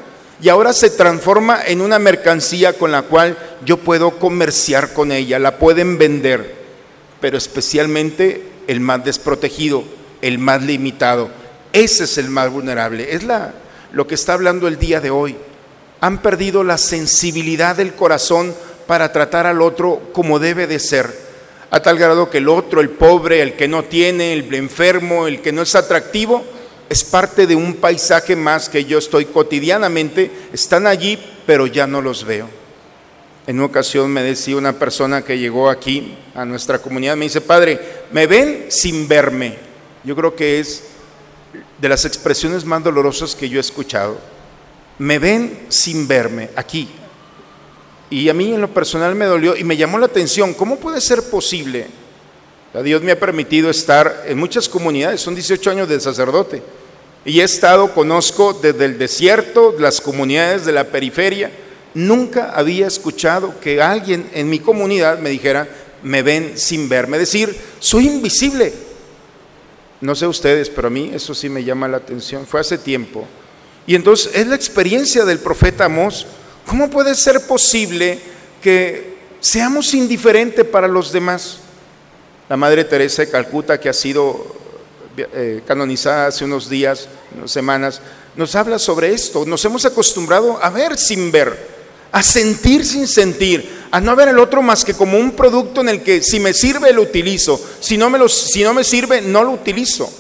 y 0.41 0.49
ahora 0.49 0.73
se 0.73 0.89
transforma 0.89 1.61
en 1.63 1.81
una 1.81 1.99
mercancía 1.99 2.73
con 2.73 2.91
la 2.91 3.03
cual 3.03 3.37
yo 3.63 3.77
puedo 3.77 4.17
comerciar 4.17 4.93
con 4.93 5.11
ella, 5.11 5.37
la 5.37 5.59
pueden 5.59 5.99
vender, 5.99 6.55
pero 7.21 7.37
especialmente 7.37 8.43
el 8.65 8.79
más 8.79 9.05
desprotegido, 9.05 9.83
el 10.23 10.39
más 10.39 10.63
limitado. 10.63 11.29
Ese 11.73 12.05
es 12.05 12.17
el 12.17 12.31
más 12.31 12.49
vulnerable. 12.49 13.13
Es 13.13 13.21
la, 13.21 13.53
lo 13.91 14.07
que 14.07 14.15
está 14.15 14.33
hablando 14.33 14.67
el 14.67 14.79
día 14.79 14.99
de 14.99 15.11
hoy. 15.11 15.37
Han 16.01 16.23
perdido 16.23 16.63
la 16.63 16.79
sensibilidad 16.79 17.75
del 17.75 17.93
corazón 17.93 18.55
para 18.87 19.11
tratar 19.11 19.45
al 19.45 19.61
otro 19.61 20.01
como 20.11 20.39
debe 20.39 20.65
de 20.65 20.79
ser 20.79 21.26
a 21.69 21.79
tal 21.81 21.97
grado 21.97 22.29
que 22.29 22.37
el 22.37 22.49
otro, 22.49 22.81
el 22.81 22.89
pobre, 22.89 23.41
el 23.41 23.53
que 23.55 23.67
no 23.67 23.83
tiene, 23.83 24.33
el 24.33 24.53
enfermo, 24.53 25.27
el 25.27 25.41
que 25.41 25.51
no 25.51 25.61
es 25.61 25.75
atractivo, 25.75 26.43
es 26.89 27.03
parte 27.03 27.45
de 27.45 27.55
un 27.55 27.75
paisaje 27.75 28.35
más 28.35 28.69
que 28.69 28.85
yo 28.85 28.97
estoy 28.97 29.25
cotidianamente, 29.25 30.31
están 30.53 30.87
allí, 30.87 31.19
pero 31.45 31.67
ya 31.67 31.85
no 31.85 32.01
los 32.01 32.23
veo. 32.23 32.47
En 33.45 33.57
una 33.57 33.65
ocasión 33.65 34.11
me 34.11 34.23
decía 34.23 34.57
una 34.57 34.73
persona 34.73 35.21
que 35.21 35.37
llegó 35.37 35.69
aquí 35.69 36.17
a 36.35 36.45
nuestra 36.45 36.79
comunidad, 36.79 37.15
me 37.15 37.25
dice, 37.25 37.41
padre, 37.41 37.79
me 38.11 38.27
ven 38.27 38.65
sin 38.69 39.07
verme. 39.07 39.57
Yo 40.03 40.15
creo 40.15 40.35
que 40.35 40.59
es 40.59 40.83
de 41.79 41.89
las 41.89 42.05
expresiones 42.05 42.65
más 42.65 42.83
dolorosas 42.83 43.35
que 43.35 43.49
yo 43.49 43.57
he 43.57 43.61
escuchado. 43.61 44.19
Me 44.99 45.19
ven 45.19 45.67
sin 45.69 46.07
verme 46.07 46.49
aquí, 46.55 46.89
y 48.09 48.29
a 48.29 48.33
mí 48.33 48.53
en 48.53 48.61
lo 48.61 48.73
personal 48.73 49.15
me 49.15 49.25
dolió 49.25 49.55
y 49.55 49.63
me 49.63 49.77
llamó 49.77 49.97
la 49.97 50.05
atención, 50.05 50.53
¿cómo 50.53 50.77
puede 50.77 51.01
ser 51.01 51.23
posible? 51.23 51.87
Dios 52.83 53.01
me 53.01 53.11
ha 53.11 53.19
permitido 53.19 53.69
estar 53.69 54.25
en 54.27 54.37
muchas 54.37 54.69
comunidades, 54.69 55.21
son 55.21 55.33
18 55.33 55.71
años 55.71 55.89
de 55.89 55.99
sacerdote, 55.99 56.61
y 57.25 57.39
he 57.39 57.43
estado, 57.43 57.93
conozco 57.93 58.53
desde 58.53 58.85
el 58.85 58.97
desierto, 58.97 59.75
las 59.79 59.99
comunidades 59.99 60.65
de 60.65 60.73
la 60.73 60.85
periferia, 60.85 61.51
nunca 61.93 62.51
había 62.51 62.87
escuchado 62.87 63.59
que 63.59 63.81
alguien 63.81 64.29
en 64.33 64.49
mi 64.49 64.59
comunidad 64.59 65.19
me 65.19 65.29
dijera, 65.29 65.67
me 66.03 66.21
ven 66.21 66.53
sin 66.55 66.87
verme, 66.87 67.17
decir, 67.17 67.55
soy 67.79 68.07
invisible. 68.07 68.73
No 69.99 70.13
sé 70.13 70.27
ustedes, 70.27 70.69
pero 70.69 70.87
a 70.87 70.91
mí 70.91 71.09
eso 71.13 71.33
sí 71.33 71.49
me 71.49 71.63
llama 71.63 71.87
la 71.87 71.97
atención, 71.97 72.45
fue 72.45 72.59
hace 72.59 72.77
tiempo. 72.77 73.25
Y 73.87 73.95
entonces 73.95 74.35
es 74.35 74.45
la 74.45 74.55
experiencia 74.55 75.25
del 75.25 75.39
profeta 75.39 75.85
Amós, 75.85 76.27
¿Cómo 76.67 76.89
puede 76.89 77.15
ser 77.15 77.47
posible 77.47 78.19
que 78.61 79.15
seamos 79.39 79.93
indiferentes 79.93 80.65
para 80.65 80.89
los 80.89 81.13
demás? 81.13 81.59
La 82.49 82.57
Madre 82.57 82.83
Teresa 82.83 83.21
de 83.21 83.31
Calcuta, 83.31 83.79
que 83.79 83.87
ha 83.87 83.93
sido 83.93 84.45
eh, 85.17 85.61
canonizada 85.65 86.27
hace 86.27 86.43
unos 86.43 86.69
días, 86.69 87.07
unas 87.37 87.51
semanas, 87.51 88.01
nos 88.35 88.53
habla 88.55 88.79
sobre 88.79 89.13
esto. 89.13 89.45
Nos 89.45 89.63
hemos 89.63 89.85
acostumbrado 89.85 90.59
a 90.61 90.69
ver 90.69 90.97
sin 90.97 91.31
ver, 91.31 91.57
a 92.11 92.21
sentir 92.21 92.85
sin 92.85 93.07
sentir, 93.07 93.87
a 93.89 94.01
no 94.01 94.13
ver 94.17 94.27
el 94.27 94.39
otro 94.39 94.61
más 94.61 94.83
que 94.83 94.93
como 94.93 95.17
un 95.17 95.31
producto 95.31 95.79
en 95.79 95.87
el 95.87 96.03
que 96.03 96.21
si 96.21 96.37
me 96.41 96.53
sirve 96.53 96.91
lo 96.91 97.03
utilizo, 97.03 97.59
si 97.79 97.97
no 97.97 98.09
me, 98.09 98.27
si 98.27 98.63
no 98.63 98.73
me 98.73 98.83
sirve 98.83 99.21
no 99.21 99.41
lo 99.41 99.51
utilizo. 99.51 100.11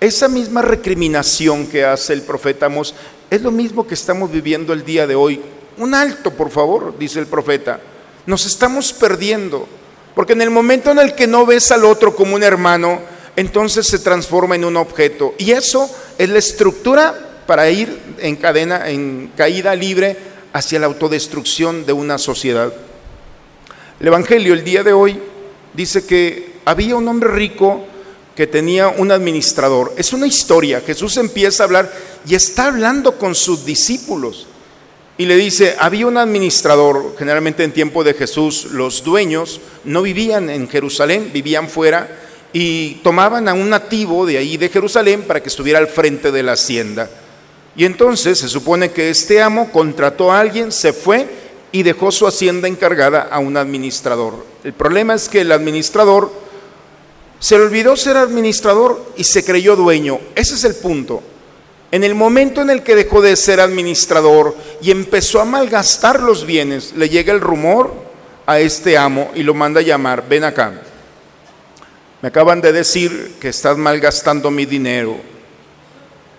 Esa 0.00 0.28
misma 0.28 0.62
recriminación 0.62 1.66
que 1.66 1.84
hace 1.84 2.14
el 2.14 2.22
profeta 2.22 2.66
Amos 2.66 2.94
es 3.30 3.42
lo 3.42 3.50
mismo 3.50 3.86
que 3.86 3.94
estamos 3.94 4.30
viviendo 4.30 4.72
el 4.72 4.84
día 4.84 5.06
de 5.06 5.14
hoy. 5.14 5.40
Un 5.76 5.94
alto, 5.94 6.32
por 6.32 6.50
favor, 6.50 6.98
dice 6.98 7.20
el 7.20 7.26
profeta. 7.26 7.80
Nos 8.26 8.46
estamos 8.46 8.92
perdiendo, 8.92 9.68
porque 10.14 10.32
en 10.32 10.42
el 10.42 10.50
momento 10.50 10.90
en 10.90 10.98
el 10.98 11.14
que 11.14 11.26
no 11.26 11.46
ves 11.46 11.70
al 11.70 11.84
otro 11.84 12.14
como 12.14 12.34
un 12.34 12.42
hermano, 12.42 13.00
entonces 13.36 13.86
se 13.86 13.98
transforma 13.98 14.56
en 14.56 14.64
un 14.64 14.76
objeto. 14.76 15.34
Y 15.38 15.52
eso 15.52 15.88
es 16.16 16.28
la 16.28 16.38
estructura 16.38 17.42
para 17.46 17.70
ir 17.70 17.98
en 18.18 18.36
cadena, 18.36 18.88
en 18.88 19.32
caída 19.36 19.74
libre 19.74 20.16
hacia 20.52 20.80
la 20.80 20.86
autodestrucción 20.86 21.86
de 21.86 21.92
una 21.92 22.18
sociedad. 22.18 22.72
El 24.00 24.06
Evangelio 24.06 24.54
el 24.54 24.64
día 24.64 24.82
de 24.82 24.92
hoy 24.92 25.18
dice 25.74 26.04
que 26.06 26.54
había 26.64 26.96
un 26.96 27.08
hombre 27.08 27.30
rico 27.30 27.84
que 28.38 28.46
tenía 28.46 28.86
un 28.86 29.10
administrador. 29.10 29.92
Es 29.96 30.12
una 30.12 30.24
historia. 30.24 30.80
Jesús 30.80 31.16
empieza 31.16 31.64
a 31.64 31.66
hablar 31.66 31.92
y 32.24 32.36
está 32.36 32.68
hablando 32.68 33.18
con 33.18 33.34
sus 33.34 33.64
discípulos. 33.64 34.46
Y 35.16 35.26
le 35.26 35.34
dice, 35.34 35.74
había 35.76 36.06
un 36.06 36.16
administrador, 36.18 37.16
generalmente 37.18 37.64
en 37.64 37.72
tiempo 37.72 38.04
de 38.04 38.14
Jesús, 38.14 38.66
los 38.70 39.02
dueños 39.02 39.60
no 39.82 40.02
vivían 40.02 40.50
en 40.50 40.68
Jerusalén, 40.68 41.32
vivían 41.34 41.68
fuera 41.68 42.16
y 42.52 43.00
tomaban 43.02 43.48
a 43.48 43.54
un 43.54 43.70
nativo 43.70 44.24
de 44.24 44.38
ahí 44.38 44.56
de 44.56 44.68
Jerusalén 44.68 45.22
para 45.22 45.42
que 45.42 45.48
estuviera 45.48 45.80
al 45.80 45.88
frente 45.88 46.30
de 46.30 46.44
la 46.44 46.52
hacienda. 46.52 47.10
Y 47.74 47.86
entonces 47.86 48.38
se 48.38 48.48
supone 48.48 48.92
que 48.92 49.10
este 49.10 49.42
amo 49.42 49.72
contrató 49.72 50.30
a 50.30 50.38
alguien, 50.38 50.70
se 50.70 50.92
fue 50.92 51.26
y 51.72 51.82
dejó 51.82 52.12
su 52.12 52.24
hacienda 52.24 52.68
encargada 52.68 53.22
a 53.32 53.40
un 53.40 53.56
administrador. 53.56 54.46
El 54.62 54.74
problema 54.74 55.14
es 55.14 55.28
que 55.28 55.40
el 55.40 55.50
administrador 55.50 56.46
se 57.40 57.56
le 57.56 57.64
olvidó 57.64 57.96
ser 57.96 58.16
administrador 58.16 59.12
y 59.16 59.24
se 59.24 59.44
creyó 59.44 59.76
dueño. 59.76 60.18
Ese 60.34 60.54
es 60.54 60.64
el 60.64 60.74
punto. 60.74 61.22
En 61.90 62.04
el 62.04 62.14
momento 62.14 62.60
en 62.60 62.70
el 62.70 62.82
que 62.82 62.94
dejó 62.94 63.22
de 63.22 63.34
ser 63.36 63.60
administrador 63.60 64.54
y 64.82 64.90
empezó 64.90 65.40
a 65.40 65.44
malgastar 65.44 66.20
los 66.20 66.44
bienes, 66.44 66.92
le 66.96 67.08
llega 67.08 67.32
el 67.32 67.40
rumor 67.40 67.94
a 68.44 68.60
este 68.60 68.98
amo 68.98 69.30
y 69.34 69.42
lo 69.42 69.54
manda 69.54 69.80
a 69.80 69.84
llamar, 69.84 70.28
ven 70.28 70.44
acá. 70.44 70.82
Me 72.20 72.28
acaban 72.28 72.60
de 72.60 72.72
decir 72.72 73.36
que 73.40 73.48
estás 73.48 73.78
malgastando 73.78 74.50
mi 74.50 74.66
dinero. 74.66 75.16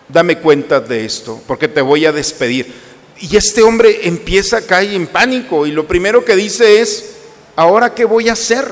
Dame 0.07 0.39
cuenta 0.39 0.79
de 0.79 1.05
esto, 1.05 1.41
porque 1.47 1.67
te 1.67 1.81
voy 1.81 2.05
a 2.05 2.11
despedir. 2.11 2.71
Y 3.19 3.35
este 3.35 3.63
hombre 3.63 4.07
empieza 4.07 4.57
a 4.57 4.61
caer 4.61 4.93
en 4.93 5.07
pánico 5.07 5.65
y 5.65 5.71
lo 5.71 5.87
primero 5.87 6.23
que 6.25 6.35
dice 6.35 6.81
es, 6.81 7.15
¿ahora 7.55 7.93
qué 7.95 8.05
voy 8.05 8.29
a 8.29 8.33
hacer? 8.33 8.71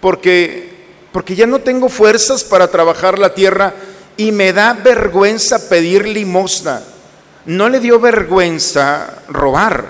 Porque 0.00 0.73
porque 1.14 1.36
ya 1.36 1.46
no 1.46 1.60
tengo 1.60 1.88
fuerzas 1.88 2.42
para 2.42 2.66
trabajar 2.66 3.20
la 3.20 3.34
tierra 3.34 3.72
y 4.16 4.32
me 4.32 4.52
da 4.52 4.72
vergüenza 4.72 5.68
pedir 5.68 6.08
limosna. 6.08 6.82
No 7.46 7.68
le 7.68 7.78
dio 7.78 8.00
vergüenza 8.00 9.22
robar, 9.28 9.84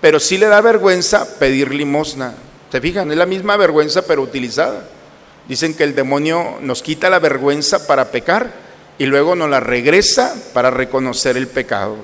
pero 0.00 0.18
sí 0.18 0.38
le 0.38 0.46
da 0.46 0.62
vergüenza 0.62 1.28
pedir 1.38 1.74
limosna. 1.74 2.32
¿Se 2.70 2.80
fijan? 2.80 3.10
Es 3.10 3.18
la 3.18 3.26
misma 3.26 3.58
vergüenza 3.58 4.00
pero 4.00 4.22
utilizada. 4.22 4.88
Dicen 5.46 5.74
que 5.74 5.84
el 5.84 5.94
demonio 5.94 6.56
nos 6.62 6.82
quita 6.82 7.10
la 7.10 7.18
vergüenza 7.18 7.86
para 7.86 8.10
pecar 8.10 8.50
y 8.96 9.04
luego 9.04 9.34
nos 9.34 9.50
la 9.50 9.60
regresa 9.60 10.34
para 10.54 10.70
reconocer 10.70 11.36
el 11.36 11.48
pecado. 11.48 11.96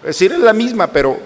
Es 0.00 0.18
decir, 0.18 0.32
es 0.32 0.38
la 0.38 0.54
misma, 0.54 0.86
pero... 0.86 1.18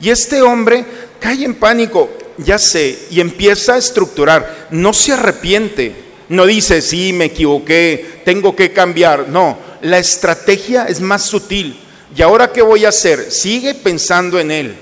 Y 0.00 0.08
este 0.08 0.40
hombre 0.40 0.82
cae 1.20 1.44
en 1.44 1.56
pánico, 1.56 2.08
ya 2.38 2.58
sé, 2.58 3.00
y 3.10 3.20
empieza 3.20 3.74
a 3.74 3.78
estructurar. 3.78 4.68
No 4.70 4.94
se 4.94 5.12
arrepiente, 5.12 6.07
no 6.28 6.44
dice, 6.44 6.82
sí, 6.82 7.12
me 7.12 7.26
equivoqué, 7.26 8.20
tengo 8.24 8.54
que 8.54 8.72
cambiar. 8.72 9.28
No, 9.28 9.58
la 9.80 9.98
estrategia 9.98 10.84
es 10.84 11.00
más 11.00 11.22
sutil. 11.22 11.80
¿Y 12.14 12.22
ahora 12.22 12.52
qué 12.52 12.60
voy 12.60 12.84
a 12.84 12.90
hacer? 12.90 13.30
Sigue 13.30 13.74
pensando 13.74 14.38
en 14.38 14.50
él. 14.50 14.76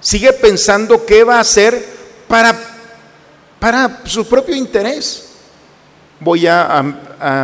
Sigue 0.00 0.32
pensando 0.32 1.04
qué 1.04 1.24
va 1.24 1.36
a 1.36 1.40
hacer 1.40 1.84
para, 2.28 2.56
para 3.58 4.00
su 4.04 4.28
propio 4.28 4.54
interés. 4.54 5.26
Voy 6.20 6.46
a, 6.46 6.84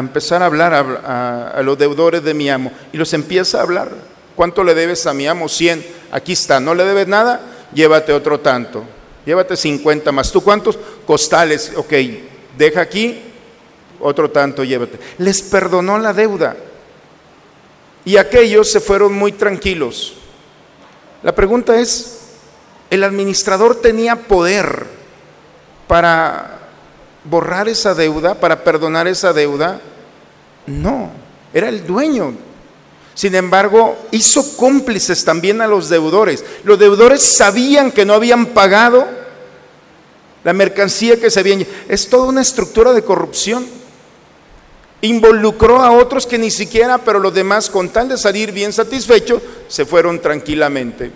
empezar 0.00 0.42
a 0.42 0.46
hablar 0.46 0.72
a, 0.74 1.60
los 1.62 1.76
deudores 1.76 2.22
de 2.22 2.34
mi 2.34 2.48
amo. 2.48 2.70
Y 2.92 2.96
los 2.96 3.12
empieza 3.12 3.58
a 3.58 3.62
hablar. 3.62 3.90
¿Cuánto 4.36 4.62
le 4.62 4.74
debes 4.74 5.04
a 5.06 5.14
mi 5.14 5.26
amo? 5.26 5.48
100. 5.48 5.84
Aquí 6.12 6.32
está. 6.32 6.60
¿No 6.60 6.74
le 6.74 6.84
debes 6.84 7.08
nada? 7.08 7.40
Llévate 7.74 8.12
otro 8.12 8.38
tanto. 8.38 8.84
Llévate 9.24 9.56
50 9.56 10.12
más. 10.12 10.30
¿Tú 10.30 10.42
cuántos? 10.42 10.78
Costales. 11.04 11.72
Ok 11.74 11.92
deja 12.56 12.80
aquí, 12.80 13.22
otro 14.00 14.30
tanto 14.30 14.64
llévate. 14.64 14.98
Les 15.18 15.42
perdonó 15.42 15.98
la 15.98 16.12
deuda. 16.12 16.56
Y 18.04 18.16
aquellos 18.16 18.70
se 18.70 18.80
fueron 18.80 19.12
muy 19.14 19.32
tranquilos. 19.32 20.14
La 21.22 21.34
pregunta 21.34 21.80
es, 21.80 22.20
¿el 22.90 23.02
administrador 23.02 23.80
tenía 23.80 24.16
poder 24.16 24.86
para 25.86 26.56
borrar 27.28 27.68
esa 27.68 27.94
deuda, 27.94 28.34
para 28.34 28.62
perdonar 28.62 29.06
esa 29.08 29.32
deuda. 29.32 29.80
No, 30.66 31.10
era 31.52 31.68
el 31.68 31.86
dueño. 31.86 32.34
Sin 33.14 33.34
embargo, 33.34 33.96
hizo 34.10 34.56
cómplices 34.56 35.24
también 35.24 35.60
a 35.60 35.66
los 35.66 35.88
deudores. 35.88 36.44
Los 36.64 36.78
deudores 36.78 37.22
sabían 37.22 37.90
que 37.90 38.04
no 38.04 38.14
habían 38.14 38.46
pagado 38.46 39.06
la 40.46 40.52
mercancía 40.52 41.18
que 41.18 41.28
se 41.28 41.40
habían... 41.40 41.66
Es 41.88 42.08
toda 42.08 42.28
una 42.28 42.40
estructura 42.40 42.92
de 42.92 43.02
corrupción. 43.02 43.66
Involucró 45.00 45.80
a 45.80 45.90
otros 45.90 46.24
que 46.24 46.38
ni 46.38 46.52
siquiera, 46.52 46.98
pero 46.98 47.18
los 47.18 47.34
demás, 47.34 47.68
con 47.68 47.88
tal 47.88 48.08
de 48.08 48.16
salir 48.16 48.52
bien 48.52 48.72
satisfechos, 48.72 49.42
se 49.66 49.84
fueron 49.84 50.20
tranquilamente. 50.20 51.10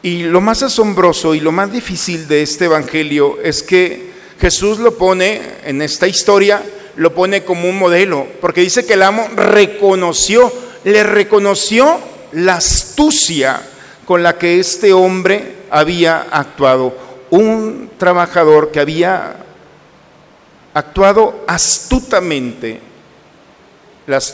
Y 0.00 0.22
lo 0.22 0.40
más 0.40 0.62
asombroso 0.62 1.34
y 1.34 1.40
lo 1.40 1.52
más 1.52 1.70
difícil 1.70 2.26
de 2.26 2.40
este 2.40 2.64
Evangelio 2.64 3.36
es 3.42 3.62
que 3.62 4.10
Jesús 4.40 4.78
lo 4.78 4.96
pone 4.96 5.42
en 5.64 5.82
esta 5.82 6.08
historia, 6.08 6.62
lo 6.96 7.14
pone 7.14 7.44
como 7.44 7.68
un 7.68 7.78
modelo, 7.78 8.26
porque 8.40 8.62
dice 8.62 8.86
que 8.86 8.94
el 8.94 9.02
amo 9.02 9.28
reconoció, 9.36 10.50
le 10.84 11.02
reconoció 11.02 12.00
la 12.32 12.54
astucia 12.54 13.60
con 14.06 14.22
la 14.22 14.38
que 14.38 14.58
este 14.58 14.94
hombre 14.94 15.57
había 15.70 16.26
actuado. 16.30 16.94
Un 17.30 17.90
trabajador 17.98 18.70
que 18.70 18.80
había 18.80 19.36
actuado 20.74 21.44
astutamente 21.46 22.88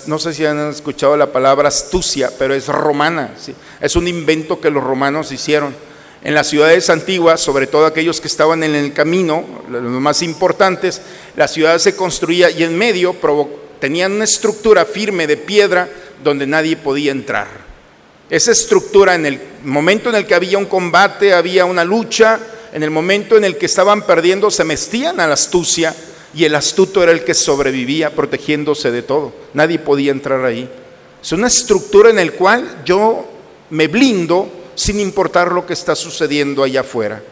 no 0.06 0.20
sé 0.20 0.32
si 0.32 0.46
han 0.46 0.70
escuchado 0.70 1.16
la 1.16 1.32
palabra 1.32 1.66
astucia, 1.68 2.30
pero 2.38 2.54
es 2.54 2.68
romana, 2.68 3.34
es 3.80 3.96
un 3.96 4.06
invento 4.06 4.60
que 4.60 4.70
los 4.70 4.84
romanos 4.84 5.32
hicieron. 5.32 5.74
En 6.22 6.32
las 6.32 6.46
ciudades 6.46 6.88
antiguas, 6.90 7.40
sobre 7.40 7.66
todo 7.66 7.84
aquellos 7.84 8.20
que 8.20 8.28
estaban 8.28 8.62
en 8.62 8.74
el 8.74 8.92
camino, 8.92 9.44
los 9.68 9.82
más 9.82 10.22
importantes, 10.22 11.02
la 11.36 11.48
ciudad 11.48 11.76
se 11.78 11.96
construía 11.96 12.50
y 12.50 12.62
en 12.62 12.78
medio 12.78 13.16
tenían 13.80 14.12
una 14.12 14.24
estructura 14.24 14.84
firme 14.84 15.26
de 15.26 15.36
piedra 15.36 15.88
donde 16.22 16.46
nadie 16.46 16.76
podía 16.76 17.10
entrar. 17.10 17.48
Esa 18.30 18.52
estructura 18.52 19.14
en 19.14 19.26
el 19.26 19.40
momento 19.64 20.08
en 20.08 20.16
el 20.16 20.26
que 20.26 20.34
había 20.34 20.58
un 20.58 20.66
combate, 20.66 21.34
había 21.34 21.64
una 21.64 21.84
lucha, 21.84 22.40
en 22.72 22.82
el 22.82 22.90
momento 22.90 23.36
en 23.36 23.44
el 23.44 23.56
que 23.56 23.66
estaban 23.66 24.06
perdiendo, 24.06 24.50
se 24.50 24.64
mestían 24.64 25.20
a 25.20 25.26
la 25.26 25.34
astucia 25.34 25.94
y 26.34 26.44
el 26.44 26.54
astuto 26.54 27.02
era 27.02 27.12
el 27.12 27.22
que 27.22 27.34
sobrevivía 27.34 28.14
protegiéndose 28.14 28.90
de 28.90 29.02
todo. 29.02 29.32
Nadie 29.52 29.78
podía 29.78 30.10
entrar 30.10 30.44
ahí. 30.44 30.68
Es 31.22 31.32
una 31.32 31.46
estructura 31.46 32.10
en 32.10 32.16
la 32.16 32.32
cual 32.32 32.82
yo 32.84 33.28
me 33.70 33.86
blindo 33.88 34.48
sin 34.74 35.00
importar 35.00 35.52
lo 35.52 35.66
que 35.66 35.72
está 35.72 35.94
sucediendo 35.94 36.62
allá 36.62 36.80
afuera. 36.80 37.22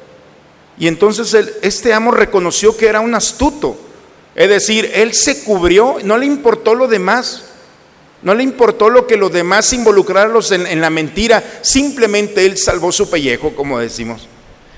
Y 0.79 0.87
entonces 0.87 1.57
este 1.63 1.93
amo 1.93 2.11
reconoció 2.11 2.77
que 2.77 2.87
era 2.87 3.01
un 3.01 3.15
astuto. 3.15 3.77
Es 4.35 4.49
decir, 4.49 4.91
él 4.95 5.13
se 5.13 5.43
cubrió, 5.45 5.97
no 6.05 6.17
le 6.17 6.27
importó 6.27 6.75
lo 6.75 6.89
demás. 6.89 7.45
No 8.23 8.35
le 8.35 8.43
importó 8.43 8.89
lo 8.89 9.07
que 9.07 9.17
los 9.17 9.33
demás 9.33 9.73
involucrarlos 9.73 10.53
en, 10.53 10.67
en 10.67 10.81
la 10.81 10.91
mentira. 10.91 11.43
Simplemente 11.63 12.45
él 12.45 12.57
salvó 12.57 12.93
su 12.93 13.11
pellejo, 13.11 13.55
como 13.55 13.79
decimos. 13.79 14.29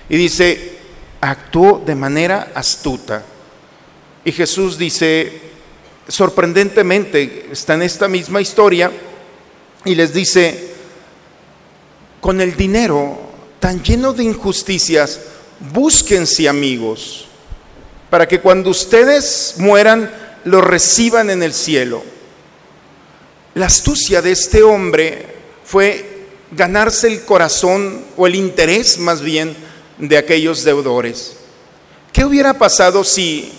Y 0.09 0.17
dice, 0.17 0.79
actuó 1.21 1.83
de 1.85 1.95
manera 1.95 2.53
astuta. 2.55 3.23
Y 4.25 4.33
Jesús 4.33 4.79
dice, 4.79 5.41
sorprendentemente, 6.09 7.49
está 7.53 7.75
en 7.75 7.83
esta 7.83 8.09
misma 8.09 8.41
historia 8.41 8.91
y 9.85 9.95
les 9.95 10.15
dice, 10.15 10.73
con 12.21 12.41
el 12.41 12.57
dinero 12.57 13.19
tan 13.61 13.83
lleno 13.83 14.13
de 14.13 14.25
injusticias, 14.25 15.21
búsquense 15.73 16.49
amigos, 16.49 17.27
para 18.11 18.27
que 18.27 18.41
cuando 18.41 18.71
ustedes 18.71 19.55
mueran, 19.59 20.11
lo 20.45 20.61
reciban 20.61 21.31
en 21.31 21.43
el 21.43 21.53
cielo. 21.53 22.03
La 23.55 23.67
astucia 23.67 24.21
de 24.21 24.33
este 24.33 24.63
hombre 24.63 25.27
fue 25.65 26.27
ganarse 26.51 27.09
el 27.09 27.25
corazón 27.25 28.05
o 28.17 28.27
el 28.27 28.35
interés 28.35 28.99
más 28.99 29.21
bien 29.21 29.57
de 29.99 30.17
aquellos 30.19 30.65
deudores. 30.65 31.37
¿Qué 32.13 32.25
hubiera 32.25 32.55
pasado 32.55 33.05
si 33.05 33.53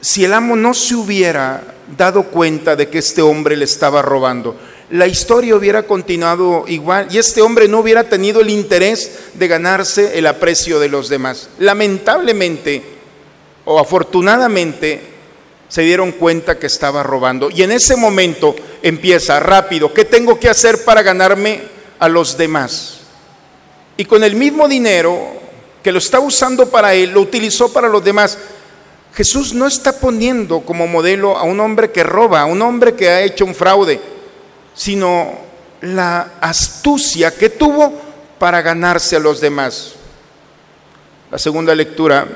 si 0.00 0.24
el 0.24 0.34
amo 0.34 0.54
no 0.54 0.72
se 0.72 0.94
hubiera 0.94 1.74
dado 1.96 2.24
cuenta 2.24 2.76
de 2.76 2.88
que 2.88 2.98
este 2.98 3.22
hombre 3.22 3.56
le 3.56 3.64
estaba 3.64 4.02
robando, 4.02 4.56
la 4.90 5.08
historia 5.08 5.56
hubiera 5.56 5.82
continuado 5.82 6.64
igual 6.68 7.08
y 7.10 7.18
este 7.18 7.42
hombre 7.42 7.66
no 7.66 7.80
hubiera 7.80 8.08
tenido 8.08 8.40
el 8.40 8.50
interés 8.50 9.30
de 9.34 9.48
ganarse 9.48 10.16
el 10.16 10.28
aprecio 10.28 10.78
de 10.78 10.88
los 10.88 11.08
demás. 11.08 11.48
Lamentablemente 11.58 12.84
o 13.64 13.80
afortunadamente 13.80 15.15
se 15.68 15.82
dieron 15.82 16.12
cuenta 16.12 16.58
que 16.58 16.66
estaba 16.66 17.02
robando 17.02 17.50
y 17.50 17.62
en 17.62 17.72
ese 17.72 17.96
momento 17.96 18.54
empieza 18.82 19.40
rápido, 19.40 19.92
¿qué 19.92 20.04
tengo 20.04 20.38
que 20.38 20.48
hacer 20.48 20.84
para 20.84 21.02
ganarme 21.02 21.62
a 21.98 22.08
los 22.08 22.36
demás? 22.36 23.00
Y 23.96 24.04
con 24.04 24.22
el 24.22 24.36
mismo 24.36 24.68
dinero 24.68 25.18
que 25.82 25.92
lo 25.92 25.98
está 25.98 26.20
usando 26.20 26.68
para 26.68 26.94
él, 26.94 27.10
lo 27.10 27.20
utilizó 27.20 27.72
para 27.72 27.88
los 27.88 28.04
demás 28.04 28.38
Jesús 29.16 29.54
no 29.54 29.66
está 29.66 29.98
poniendo 29.98 30.60
como 30.60 30.86
modelo 30.86 31.38
a 31.38 31.44
un 31.44 31.58
hombre 31.58 31.90
que 31.90 32.02
roba, 32.02 32.42
a 32.42 32.44
un 32.44 32.60
hombre 32.60 32.94
que 32.94 33.08
ha 33.08 33.22
hecho 33.22 33.46
un 33.46 33.54
fraude, 33.54 33.98
sino 34.74 35.38
la 35.80 36.34
astucia 36.38 37.34
que 37.34 37.48
tuvo 37.48 37.94
para 38.38 38.60
ganarse 38.60 39.16
a 39.16 39.20
los 39.20 39.40
demás. 39.40 39.94
La 41.30 41.38
segunda 41.38 41.74
lectura, 41.74 42.28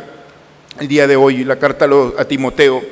el 0.79 0.89
día 0.89 1.07
de 1.07 1.17
hoy, 1.17 1.45
la 1.45 1.59
carta 1.59 1.87
a 2.17 2.25
Timoteo, 2.25 2.83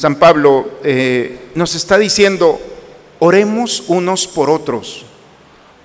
San 0.00 0.14
Pablo 0.14 0.78
eh, 0.82 1.50
nos 1.54 1.74
está 1.74 1.98
diciendo, 1.98 2.58
oremos 3.18 3.84
unos 3.88 4.26
por 4.26 4.48
otros, 4.48 5.04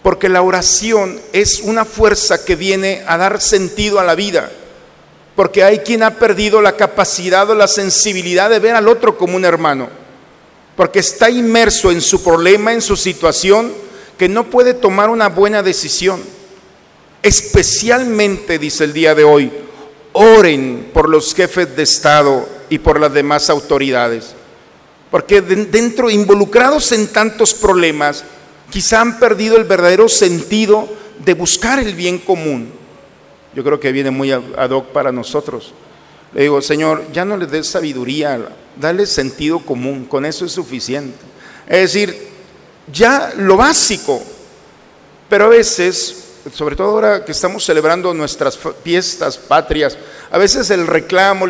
porque 0.04 0.30
la 0.30 0.42
oración 0.42 1.20
es 1.34 1.60
una 1.60 1.84
fuerza 1.84 2.46
que 2.46 2.56
viene 2.56 3.04
a 3.08 3.18
dar 3.18 3.42
sentido 3.42 4.00
a 4.00 4.06
la 4.06 4.16
vida 4.16 4.50
porque 5.36 5.66
hay 5.66 5.80
quien 5.80 6.02
ha 6.04 6.12
perdido 6.12 6.62
la 6.62 6.78
capacidad 6.78 7.50
o 7.50 7.56
la 7.56 7.68
sensibilidad 7.68 8.50
de 8.50 8.60
ver 8.60 8.74
al 8.74 8.88
otro 8.88 9.18
como 9.18 9.36
un 9.36 9.44
hermano, 9.44 9.90
porque 10.78 11.00
está 11.00 11.30
inmerso 11.30 11.92
en 11.92 12.00
su 12.00 12.24
problema, 12.24 12.72
en 12.72 12.82
su 12.82 12.96
situación, 12.96 13.74
que 14.18 14.30
no 14.30 14.50
puede 14.50 14.74
tomar 14.74 15.10
una 15.10 15.28
buena 15.28 15.62
decisión. 15.62 16.24
Especialmente, 17.22 18.58
dice 18.58 18.86
el 18.86 18.94
día 18.94 19.14
de 19.14 19.26
hoy, 19.26 19.52
oren 20.14 20.90
por 20.94 21.10
los 21.10 21.36
jefes 21.36 21.76
de 21.76 21.84
Estado 21.84 22.55
y 22.70 22.80
por 22.80 23.00
las 23.00 23.14
demás 23.14 23.50
autoridades, 23.50 24.34
porque 25.12 25.42
dentro, 25.42 26.10
involucrados 26.10 26.92
en 26.92 27.08
tantos 27.08 27.54
problemas, 27.54 28.24
quizá 28.70 29.02
han 29.02 29.20
perdido 29.20 29.58
el 29.58 29.64
verdadero 29.64 30.10
sentido 30.10 30.88
de 31.24 31.34
buscar 31.34 31.80
el 31.80 31.96
bien 31.96 32.20
común 32.20 32.86
yo 33.56 33.64
creo 33.64 33.80
que 33.80 33.92
viene 33.94 34.12
muy 34.12 34.32
ad 34.32 34.70
hoc 34.70 34.88
para 34.88 35.14
nosotros. 35.14 35.74
Le 36.34 36.42
digo, 36.42 36.62
Señor, 36.62 37.06
ya 37.14 37.24
no 37.24 37.38
le 37.38 37.48
des 37.48 37.66
sabiduría, 37.66 38.50
dale 38.76 39.06
sentido 39.06 39.60
común, 39.60 40.06
con 40.06 40.26
eso 40.26 40.44
es 40.44 40.52
suficiente. 40.52 41.18
Es 41.66 41.94
decir, 41.94 42.28
ya 42.92 43.34
lo 43.38 43.56
básico, 43.56 44.22
pero 45.30 45.46
a 45.46 45.50
veces, 45.50 46.26
sobre 46.54 46.76
todo 46.76 46.90
ahora 46.90 47.24
que 47.24 47.32
estamos 47.32 47.64
celebrando 47.64 48.14
nuestras 48.14 48.60
fiestas 48.84 49.38
patrias, 49.38 49.98
a 50.30 50.38
veces 50.38 50.70
el 50.70 50.86
reclamo, 50.86 51.48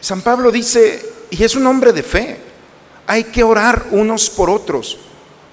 San 0.00 0.22
Pablo 0.22 0.50
dice, 0.50 1.04
y 1.30 1.42
es 1.42 1.54
un 1.54 1.66
hombre 1.66 1.92
de 1.92 2.02
fe, 2.02 2.38
hay 3.06 3.24
que 3.24 3.42
orar 3.42 3.86
unos 3.90 4.30
por 4.30 4.50
otros 4.50 4.98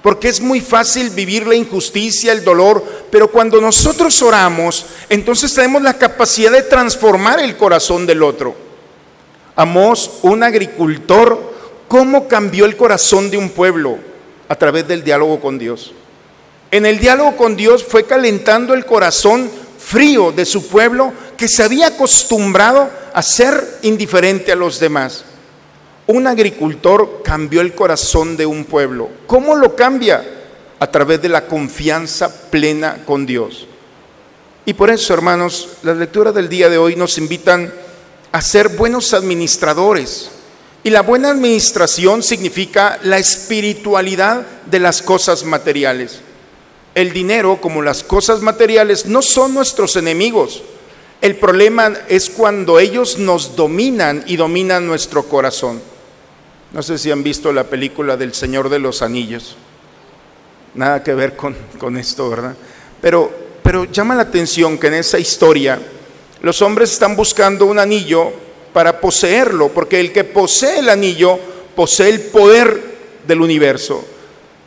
porque 0.05 0.27
es 0.27 0.39
muy 0.39 0.61
fácil 0.61 1.09
vivir 1.09 1.47
la 1.47 1.55
injusticia, 1.55 2.31
el 2.31 2.43
dolor, 2.43 2.85
pero 3.09 3.27
cuando 3.31 3.59
nosotros 3.59 4.21
oramos, 4.21 4.85
entonces 5.09 5.51
tenemos 5.51 5.81
la 5.81 5.95
capacidad 5.95 6.51
de 6.51 6.61
transformar 6.61 7.39
el 7.39 7.57
corazón 7.57 8.05
del 8.05 8.21
otro. 8.21 8.53
Amós, 9.55 10.19
un 10.21 10.43
agricultor, 10.43 11.53
¿cómo 11.87 12.27
cambió 12.27 12.65
el 12.65 12.77
corazón 12.77 13.31
de 13.31 13.37
un 13.37 13.49
pueblo? 13.49 13.97
A 14.47 14.55
través 14.55 14.87
del 14.87 15.03
diálogo 15.03 15.39
con 15.39 15.57
Dios. 15.57 15.91
En 16.69 16.85
el 16.85 16.99
diálogo 16.99 17.35
con 17.35 17.55
Dios 17.55 17.83
fue 17.83 18.03
calentando 18.03 18.75
el 18.75 18.85
corazón 18.85 19.49
frío 19.85 20.31
de 20.31 20.45
su 20.45 20.67
pueblo 20.67 21.13
que 21.37 21.47
se 21.47 21.61
había 21.61 21.87
acostumbrado 21.87 22.89
a 23.13 23.21
ser 23.21 23.79
indiferente 23.83 24.51
a 24.51 24.55
los 24.55 24.79
demás. 24.79 25.23
Un 26.07 26.25
agricultor 26.25 27.21
cambió 27.23 27.61
el 27.61 27.75
corazón 27.75 28.35
de 28.35 28.45
un 28.45 28.65
pueblo. 28.65 29.09
¿Cómo 29.27 29.55
lo 29.55 29.75
cambia? 29.75 30.23
A 30.79 30.87
través 30.87 31.21
de 31.21 31.29
la 31.29 31.45
confianza 31.45 32.49
plena 32.49 33.03
con 33.05 33.25
Dios. 33.25 33.67
Y 34.65 34.73
por 34.73 34.89
eso, 34.89 35.13
hermanos, 35.13 35.69
las 35.83 35.97
lecturas 35.97 36.33
del 36.33 36.49
día 36.49 36.67
de 36.69 36.79
hoy 36.79 36.95
nos 36.95 37.17
invitan 37.19 37.71
a 38.31 38.41
ser 38.41 38.69
buenos 38.69 39.13
administradores. 39.13 40.31
Y 40.83 40.89
la 40.89 41.01
buena 41.01 41.29
administración 41.29 42.23
significa 42.23 42.99
la 43.03 43.17
espiritualidad 43.17 44.45
de 44.65 44.79
las 44.79 45.01
cosas 45.01 45.43
materiales. 45.43 46.21
El 46.95 47.11
dinero, 47.11 47.59
como 47.61 47.81
las 47.81 48.03
cosas 48.03 48.41
materiales, 48.41 49.05
no 49.05 49.21
son 49.21 49.53
nuestros 49.53 49.95
enemigos. 49.97 50.63
El 51.21 51.35
problema 51.35 51.93
es 52.07 52.29
cuando 52.29 52.79
ellos 52.79 53.19
nos 53.19 53.55
dominan 53.55 54.23
y 54.25 54.37
dominan 54.37 54.87
nuestro 54.87 55.23
corazón. 55.23 55.81
No 56.71 56.81
sé 56.81 56.97
si 56.97 57.11
han 57.11 57.21
visto 57.21 57.53
la 57.53 57.65
película 57.65 58.17
del 58.17 58.33
Señor 58.33 58.69
de 58.69 58.79
los 58.79 59.01
Anillos. 59.01 59.55
Nada 60.73 61.03
que 61.03 61.13
ver 61.13 61.35
con, 61.35 61.55
con 61.77 61.97
esto, 61.97 62.29
¿verdad? 62.29 62.55
Pero, 63.01 63.31
pero 63.61 63.85
llama 63.85 64.15
la 64.15 64.23
atención 64.23 64.77
que 64.77 64.87
en 64.87 64.95
esa 64.95 65.19
historia 65.19 65.79
los 66.41 66.61
hombres 66.61 66.91
están 66.91 67.15
buscando 67.15 67.65
un 67.65 67.79
anillo 67.79 68.31
para 68.71 68.99
poseerlo, 68.99 69.69
porque 69.69 69.99
el 69.99 70.11
que 70.11 70.23
posee 70.23 70.79
el 70.79 70.89
anillo 70.89 71.39
posee 71.75 72.09
el 72.09 72.21
poder 72.21 72.79
del 73.25 73.41
universo. 73.41 74.05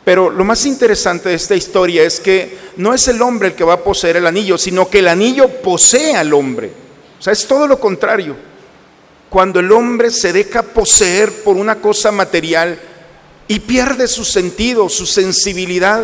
Pero 0.09 0.31
lo 0.31 0.43
más 0.43 0.65
interesante 0.65 1.29
de 1.29 1.35
esta 1.35 1.55
historia 1.55 2.01
es 2.01 2.19
que 2.19 2.57
no 2.77 2.95
es 2.95 3.07
el 3.09 3.21
hombre 3.21 3.49
el 3.49 3.53
que 3.53 3.63
va 3.63 3.73
a 3.73 3.83
poseer 3.83 4.17
el 4.17 4.25
anillo, 4.25 4.57
sino 4.57 4.89
que 4.89 4.97
el 4.97 5.07
anillo 5.07 5.47
posee 5.61 6.15
al 6.15 6.33
hombre. 6.33 6.71
O 7.19 7.21
sea, 7.21 7.31
es 7.31 7.45
todo 7.45 7.67
lo 7.67 7.79
contrario. 7.79 8.35
Cuando 9.29 9.59
el 9.59 9.71
hombre 9.71 10.09
se 10.09 10.33
deja 10.33 10.63
poseer 10.63 11.43
por 11.43 11.57
una 11.57 11.75
cosa 11.75 12.11
material 12.11 12.79
y 13.47 13.59
pierde 13.59 14.07
su 14.07 14.25
sentido, 14.25 14.89
su 14.89 15.05
sensibilidad, 15.05 16.03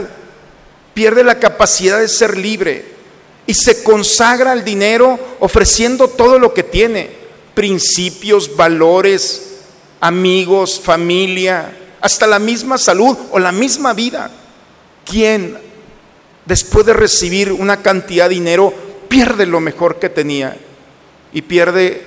pierde 0.94 1.24
la 1.24 1.40
capacidad 1.40 2.00
de 2.00 2.08
ser 2.08 2.38
libre 2.38 2.86
y 3.48 3.56
se 3.56 3.82
consagra 3.82 4.52
al 4.52 4.64
dinero 4.64 5.18
ofreciendo 5.40 6.10
todo 6.10 6.38
lo 6.38 6.54
que 6.54 6.62
tiene, 6.62 7.10
principios, 7.56 8.56
valores, 8.56 9.62
amigos, 10.00 10.80
familia, 10.80 11.76
hasta 12.06 12.28
la 12.28 12.38
misma 12.38 12.78
salud 12.78 13.18
o 13.32 13.40
la 13.40 13.52
misma 13.52 13.94
vida. 13.94 14.30
¿Quién, 15.04 15.58
después 16.46 16.86
de 16.86 16.94
recibir 16.94 17.52
una 17.52 17.82
cantidad 17.82 18.30
de 18.30 18.36
dinero, 18.36 18.72
pierde 19.10 19.48
lo 19.48 19.60
mejor 19.60 19.98
que 19.98 20.10
tenía 20.10 20.56
y 21.34 21.42
pierde 21.42 22.06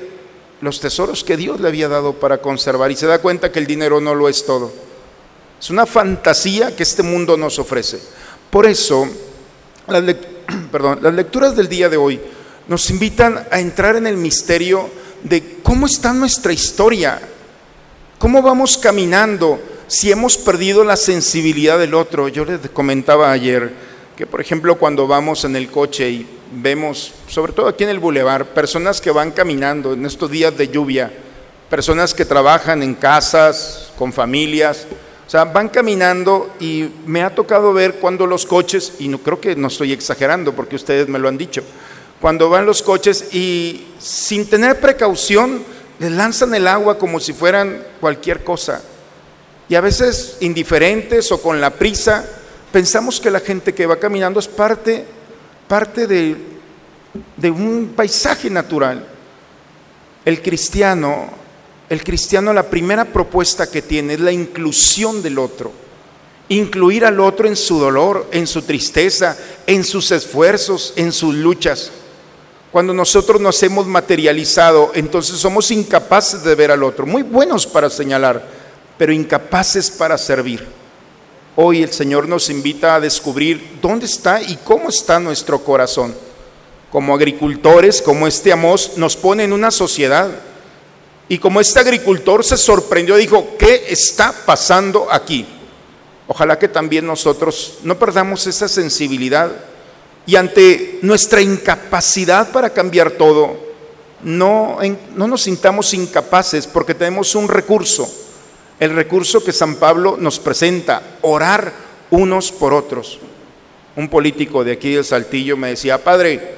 los 0.60 0.78
tesoros 0.78 1.24
que 1.24 1.36
Dios 1.36 1.60
le 1.60 1.66
había 1.66 1.88
dado 1.88 2.12
para 2.12 2.38
conservar 2.38 2.92
y 2.92 2.96
se 2.96 3.08
da 3.08 3.18
cuenta 3.18 3.50
que 3.50 3.58
el 3.58 3.66
dinero 3.66 4.00
no 4.00 4.14
lo 4.14 4.28
es 4.28 4.46
todo? 4.46 4.72
Es 5.60 5.68
una 5.68 5.84
fantasía 5.84 6.76
que 6.76 6.84
este 6.84 7.02
mundo 7.02 7.36
nos 7.36 7.58
ofrece. 7.58 7.98
Por 8.50 8.66
eso, 8.66 9.04
las, 9.88 10.04
perdón, 10.70 11.00
las 11.02 11.14
lecturas 11.14 11.56
del 11.56 11.68
día 11.68 11.88
de 11.88 11.96
hoy 11.96 12.20
nos 12.68 12.88
invitan 12.90 13.48
a 13.50 13.58
entrar 13.58 13.96
en 13.96 14.06
el 14.06 14.16
misterio 14.16 14.90
de 15.24 15.58
cómo 15.60 15.86
está 15.86 16.12
nuestra 16.12 16.52
historia, 16.52 17.20
cómo 18.20 18.40
vamos 18.42 18.78
caminando 18.78 19.60
si 19.88 20.12
hemos 20.12 20.36
perdido 20.36 20.84
la 20.84 20.96
sensibilidad 20.96 21.78
del 21.78 21.94
otro. 21.94 22.28
Yo 22.28 22.44
les 22.44 22.60
comentaba 22.70 23.32
ayer 23.32 23.72
que, 24.16 24.26
por 24.26 24.40
ejemplo, 24.40 24.76
cuando 24.76 25.06
vamos 25.06 25.44
en 25.44 25.56
el 25.56 25.70
coche 25.70 26.10
y 26.10 26.26
vemos, 26.52 27.14
sobre 27.26 27.52
todo 27.52 27.68
aquí 27.68 27.84
en 27.84 27.90
el 27.90 27.98
bulevar, 27.98 28.46
personas 28.46 29.00
que 29.00 29.10
van 29.10 29.32
caminando 29.32 29.94
en 29.94 30.04
estos 30.04 30.30
días 30.30 30.56
de 30.56 30.68
lluvia, 30.68 31.10
personas 31.70 32.14
que 32.14 32.24
trabajan 32.24 32.82
en 32.82 32.94
casas, 32.94 33.90
con 33.98 34.12
familias, 34.12 34.86
o 35.26 35.30
sea, 35.30 35.44
van 35.44 35.68
caminando 35.68 36.54
y 36.60 36.88
me 37.06 37.22
ha 37.22 37.34
tocado 37.34 37.72
ver 37.72 37.94
cuando 37.94 38.26
los 38.26 38.46
coches, 38.46 38.94
y 38.98 39.08
no 39.08 39.18
creo 39.18 39.40
que 39.40 39.56
no 39.56 39.68
estoy 39.68 39.92
exagerando 39.92 40.54
porque 40.54 40.76
ustedes 40.76 41.08
me 41.08 41.18
lo 41.18 41.28
han 41.28 41.38
dicho, 41.38 41.62
cuando 42.20 42.50
van 42.50 42.66
los 42.66 42.82
coches 42.82 43.32
y 43.32 43.88
sin 43.98 44.48
tener 44.48 44.80
precaución 44.80 45.62
les 45.98 46.10
lanzan 46.12 46.54
el 46.54 46.66
agua 46.66 46.98
como 46.98 47.20
si 47.20 47.32
fueran 47.32 47.82
cualquier 48.00 48.44
cosa. 48.44 48.82
Y 49.68 49.74
a 49.74 49.80
veces 49.80 50.38
indiferentes 50.40 51.30
o 51.30 51.42
con 51.42 51.60
la 51.60 51.70
prisa, 51.70 52.24
pensamos 52.72 53.20
que 53.20 53.30
la 53.30 53.40
gente 53.40 53.74
que 53.74 53.86
va 53.86 53.98
caminando 53.98 54.40
es 54.40 54.48
parte, 54.48 55.04
parte 55.66 56.06
de, 56.06 56.36
de 57.36 57.50
un 57.50 57.92
paisaje 57.94 58.48
natural. 58.48 59.06
El 60.24 60.42
cristiano, 60.42 61.28
el 61.88 62.02
cristiano 62.02 62.52
la 62.52 62.64
primera 62.70 63.04
propuesta 63.04 63.70
que 63.70 63.82
tiene 63.82 64.14
es 64.14 64.20
la 64.20 64.32
inclusión 64.32 65.22
del 65.22 65.38
otro. 65.38 65.72
Incluir 66.48 67.04
al 67.04 67.20
otro 67.20 67.46
en 67.46 67.56
su 67.56 67.78
dolor, 67.78 68.26
en 68.32 68.46
su 68.46 68.62
tristeza, 68.62 69.36
en 69.66 69.84
sus 69.84 70.10
esfuerzos, 70.12 70.94
en 70.96 71.12
sus 71.12 71.34
luchas. 71.34 71.90
Cuando 72.72 72.94
nosotros 72.94 73.40
nos 73.40 73.62
hemos 73.62 73.86
materializado, 73.86 74.92
entonces 74.94 75.38
somos 75.38 75.70
incapaces 75.70 76.42
de 76.42 76.54
ver 76.54 76.70
al 76.70 76.82
otro, 76.82 77.06
muy 77.06 77.22
buenos 77.22 77.66
para 77.66 77.88
señalar, 77.88 78.57
pero 78.98 79.12
incapaces 79.12 79.90
para 79.90 80.18
servir. 80.18 80.66
Hoy 81.56 81.82
el 81.82 81.92
Señor 81.92 82.28
nos 82.28 82.50
invita 82.50 82.96
a 82.96 83.00
descubrir 83.00 83.78
dónde 83.80 84.06
está 84.06 84.42
y 84.42 84.56
cómo 84.56 84.88
está 84.90 85.18
nuestro 85.20 85.62
corazón. 85.64 86.14
Como 86.90 87.14
agricultores, 87.14 88.02
como 88.02 88.26
este 88.26 88.52
Amós, 88.52 88.92
nos 88.96 89.16
pone 89.16 89.44
en 89.44 89.52
una 89.52 89.70
sociedad. 89.70 90.30
Y 91.28 91.38
como 91.38 91.60
este 91.60 91.78
agricultor 91.78 92.44
se 92.44 92.56
sorprendió, 92.56 93.16
dijo, 93.16 93.56
¿qué 93.58 93.86
está 93.88 94.32
pasando 94.44 95.06
aquí? 95.10 95.46
Ojalá 96.26 96.58
que 96.58 96.68
también 96.68 97.06
nosotros 97.06 97.78
no 97.84 97.98
perdamos 97.98 98.46
esa 98.46 98.68
sensibilidad 98.68 99.50
y 100.26 100.36
ante 100.36 100.98
nuestra 101.02 101.40
incapacidad 101.40 102.50
para 102.50 102.70
cambiar 102.70 103.12
todo, 103.12 103.56
no, 104.22 104.78
no 105.14 105.26
nos 105.26 105.42
sintamos 105.42 105.94
incapaces 105.94 106.66
porque 106.66 106.94
tenemos 106.94 107.34
un 107.34 107.48
recurso 107.48 108.08
el 108.80 108.94
recurso 108.94 109.42
que 109.42 109.52
San 109.52 109.76
Pablo 109.76 110.16
nos 110.18 110.38
presenta, 110.38 111.02
orar 111.22 111.72
unos 112.10 112.52
por 112.52 112.72
otros. 112.72 113.18
Un 113.96 114.08
político 114.08 114.62
de 114.62 114.72
aquí 114.72 114.92
del 114.92 115.04
Saltillo 115.04 115.56
me 115.56 115.70
decía, 115.70 116.02
padre, 116.04 116.54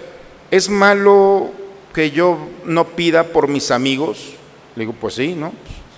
¿es 0.50 0.68
malo 0.68 1.50
que 1.94 2.10
yo 2.10 2.38
no 2.64 2.88
pida 2.88 3.24
por 3.24 3.48
mis 3.48 3.70
amigos? 3.70 4.34
Le 4.76 4.82
digo, 4.82 4.94
pues 5.00 5.14
sí, 5.14 5.34
¿no? 5.34 5.52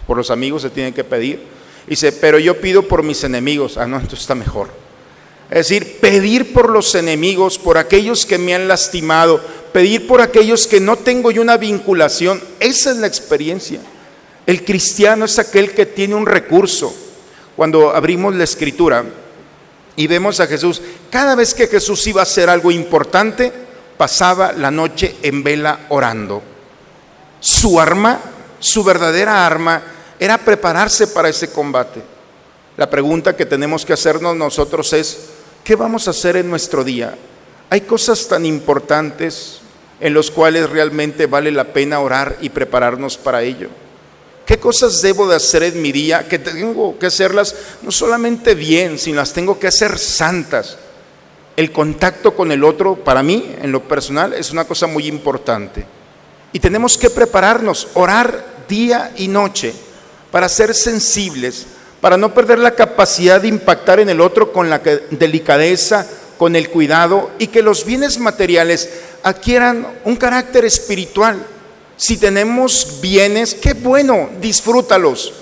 Por 0.07 0.17
los 0.17 0.31
amigos 0.31 0.63
se 0.63 0.71
tiene 0.71 0.93
que 0.93 1.05
pedir. 1.05 1.43
Dice, 1.87 2.13
pero 2.13 2.39
yo 2.39 2.61
pido 2.61 2.83
por 2.87 3.03
mis 3.03 3.25
enemigos. 3.25 3.77
Ah, 3.77 3.87
no, 3.87 3.97
entonces 3.97 4.21
está 4.21 4.35
mejor. 4.35 4.69
Es 5.51 5.69
decir, 5.69 5.99
pedir 6.01 6.53
por 6.53 6.71
los 6.71 6.95
enemigos, 6.95 7.59
por 7.59 7.77
aquellos 7.77 8.25
que 8.25 8.39
me 8.39 8.55
han 8.55 8.69
lastimado, 8.69 9.41
pedir 9.73 10.07
por 10.07 10.21
aquellos 10.21 10.67
que 10.67 10.81
no 10.81 10.97
tengo 10.97 11.31
yo 11.31 11.43
una 11.43 11.57
vinculación. 11.57 12.41
Esa 12.61 12.93
es 12.93 12.97
la 12.99 13.07
experiencia. 13.07 13.81
El 14.47 14.65
cristiano 14.65 15.25
es 15.25 15.39
aquel 15.39 15.73
que 15.73 15.87
tiene 15.87 16.15
un 16.15 16.27
recurso. 16.27 16.95
Cuando 17.55 17.95
abrimos 17.95 18.35
la 18.35 18.45
escritura 18.45 19.05
y 19.95 20.07
vemos 20.07 20.41
a 20.41 20.47
Jesús, 20.47 20.81
cada 21.11 21.35
vez 21.35 21.55
que 21.55 21.67
Jesús 21.67 22.07
iba 22.07 22.21
a 22.21 22.25
hacer 22.25 22.49
algo 22.49 22.71
importante, 22.71 23.53
pasaba 23.97 24.53
la 24.53 24.71
noche 24.71 25.17
en 25.23 25.43
vela 25.43 25.81
orando. 25.91 26.43
Su 27.41 27.79
arma, 27.79 28.21
su 28.59 28.83
verdadera 28.83 29.47
arma, 29.47 29.83
era 30.19 30.39
prepararse 30.39 31.09
para 31.09 31.29
ese 31.29 31.51
combate. 31.51 32.03
La 32.77 32.89
pregunta 32.89 33.37
que 33.37 33.47
tenemos 33.47 33.85
que 33.85 33.93
hacernos 33.93 34.35
nosotros 34.35 34.93
es, 34.93 35.19
¿qué 35.63 35.77
vamos 35.77 36.09
a 36.09 36.13
hacer 36.13 36.37
en 36.37 36.49
nuestro 36.49 36.83
día? 36.85 37.17
Hay 37.71 37.83
cosas 37.83 38.27
tan 38.29 38.47
importantes 38.47 39.61
en 40.01 40.15
los 40.15 40.31
cuales 40.31 40.71
realmente 40.71 41.27
vale 41.27 41.51
la 41.51 41.65
pena 41.65 42.01
orar 42.01 42.39
y 42.41 42.51
prepararnos 42.51 43.17
para 43.17 43.43
ello. 43.43 43.69
¿Qué 44.47 44.59
cosas 44.59 45.01
debo 45.03 45.29
de 45.29 45.37
hacer 45.37 45.63
en 45.63 45.81
mi 45.81 45.93
día? 45.93 46.27
Que 46.29 46.39
tengo 46.39 46.99
que 46.99 47.07
hacerlas 47.07 47.55
no 47.83 47.93
solamente 47.93 48.55
bien, 48.55 48.99
sino 48.99 49.17
las 49.17 49.33
tengo 49.33 49.59
que 49.59 49.69
hacer 49.69 49.99
santas. 49.99 50.79
El 51.57 51.71
contacto 51.71 52.35
con 52.35 52.51
el 52.51 52.65
otro, 52.65 52.97
para 52.97 53.23
mí, 53.23 53.55
en 53.61 53.71
lo 53.71 53.87
personal, 53.87 54.33
es 54.33 54.51
una 54.51 54.65
cosa 54.65 54.87
muy 54.87 55.07
importante. 55.07 55.87
Y 56.53 56.59
tenemos 56.59 56.99
que 56.99 57.11
prepararnos, 57.11 57.89
orar 57.95 58.45
día 58.69 59.13
y 59.17 59.29
noche, 59.29 59.73
para 60.31 60.49
ser 60.49 60.75
sensibles, 60.75 61.67
para 62.01 62.17
no 62.17 62.35
perder 62.35 62.59
la 62.59 62.75
capacidad 62.75 63.41
de 63.41 63.49
impactar 63.49 64.01
en 64.01 64.09
el 64.09 64.21
otro 64.21 64.53
con 64.53 64.69
la 64.69 64.81
delicadeza, 65.11 66.07
con 66.37 66.57
el 66.57 66.71
cuidado 66.71 67.31
y 67.39 67.47
que 67.47 67.63
los 67.63 67.85
bienes 67.85 68.19
materiales 68.19 68.91
adquieran 69.23 69.87
un 70.05 70.17
carácter 70.17 70.65
espiritual 70.65 71.47
si 72.03 72.17
tenemos 72.17 72.99
bienes, 73.01 73.55
qué 73.55 73.75
bueno, 73.75 74.29
disfrútalos. 74.41 75.35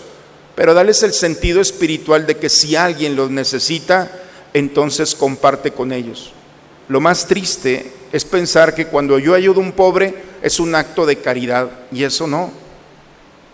Pero 0.54 0.74
dales 0.74 1.02
el 1.02 1.14
sentido 1.14 1.62
espiritual 1.62 2.26
de 2.26 2.36
que 2.36 2.50
si 2.50 2.76
alguien 2.76 3.16
los 3.16 3.30
necesita, 3.30 4.12
entonces 4.52 5.14
comparte 5.14 5.70
con 5.70 5.90
ellos. 5.90 6.34
Lo 6.88 7.00
más 7.00 7.26
triste 7.26 7.90
es 8.12 8.26
pensar 8.26 8.74
que 8.74 8.88
cuando 8.88 9.18
yo 9.18 9.32
ayudo 9.32 9.62
a 9.62 9.64
un 9.64 9.72
pobre 9.72 10.14
es 10.42 10.60
un 10.60 10.74
acto 10.74 11.06
de 11.06 11.16
caridad 11.16 11.70
y 11.90 12.04
eso 12.04 12.26
no. 12.26 12.50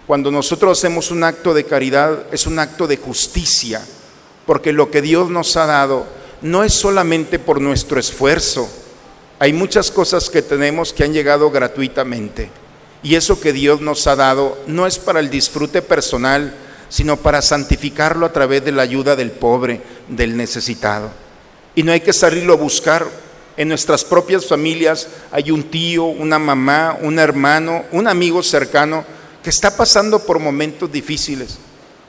Cuando 0.08 0.32
nosotros 0.32 0.76
hacemos 0.76 1.12
un 1.12 1.22
acto 1.22 1.54
de 1.54 1.62
caridad 1.62 2.24
es 2.32 2.44
un 2.44 2.58
acto 2.58 2.88
de 2.88 2.96
justicia, 2.96 3.86
porque 4.46 4.72
lo 4.72 4.90
que 4.90 5.00
Dios 5.00 5.30
nos 5.30 5.56
ha 5.56 5.66
dado 5.66 6.06
no 6.42 6.64
es 6.64 6.72
solamente 6.72 7.38
por 7.38 7.60
nuestro 7.60 8.00
esfuerzo. 8.00 8.68
Hay 9.38 9.52
muchas 9.52 9.92
cosas 9.92 10.28
que 10.28 10.42
tenemos 10.42 10.92
que 10.92 11.04
han 11.04 11.12
llegado 11.12 11.52
gratuitamente. 11.52 12.65
Y 13.02 13.14
eso 13.14 13.40
que 13.40 13.52
Dios 13.52 13.80
nos 13.80 14.06
ha 14.06 14.16
dado 14.16 14.58
no 14.66 14.86
es 14.86 14.98
para 14.98 15.20
el 15.20 15.30
disfrute 15.30 15.82
personal, 15.82 16.54
sino 16.88 17.16
para 17.16 17.42
santificarlo 17.42 18.26
a 18.26 18.32
través 18.32 18.64
de 18.64 18.72
la 18.72 18.82
ayuda 18.82 19.16
del 19.16 19.30
pobre, 19.30 19.80
del 20.08 20.36
necesitado. 20.36 21.10
Y 21.74 21.82
no 21.82 21.92
hay 21.92 22.00
que 22.00 22.12
salirlo 22.12 22.54
a 22.54 22.56
buscar. 22.56 23.06
En 23.56 23.68
nuestras 23.68 24.04
propias 24.04 24.46
familias 24.46 25.08
hay 25.32 25.50
un 25.50 25.62
tío, 25.64 26.04
una 26.04 26.38
mamá, 26.38 26.98
un 27.00 27.18
hermano, 27.18 27.84
un 27.90 28.06
amigo 28.06 28.42
cercano 28.42 29.04
que 29.42 29.50
está 29.50 29.76
pasando 29.76 30.18
por 30.18 30.38
momentos 30.38 30.90
difíciles. 30.90 31.58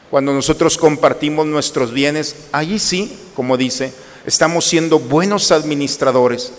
Cuando 0.09 0.33
nosotros 0.33 0.77
compartimos 0.77 1.45
nuestros 1.45 1.93
bienes, 1.93 2.35
allí 2.51 2.79
sí, 2.79 3.17
como 3.35 3.57
dice, 3.57 3.93
estamos 4.25 4.65
siendo 4.65 4.99
buenos 4.99 5.51
administradores. 5.51 6.51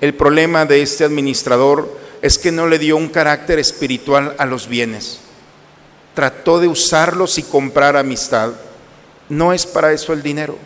El 0.00 0.14
problema 0.14 0.64
de 0.64 0.82
este 0.82 1.04
administrador 1.04 1.88
es 2.22 2.38
que 2.38 2.52
no 2.52 2.68
le 2.68 2.78
dio 2.78 2.96
un 2.96 3.08
carácter 3.08 3.58
espiritual 3.58 4.36
a 4.38 4.46
los 4.46 4.68
bienes. 4.68 5.18
Trató 6.14 6.60
de 6.60 6.68
usarlos 6.68 7.36
y 7.38 7.42
comprar 7.42 7.96
amistad. 7.96 8.52
No 9.28 9.52
es 9.52 9.66
para 9.66 9.92
eso 9.92 10.12
el 10.12 10.22
dinero. 10.22 10.56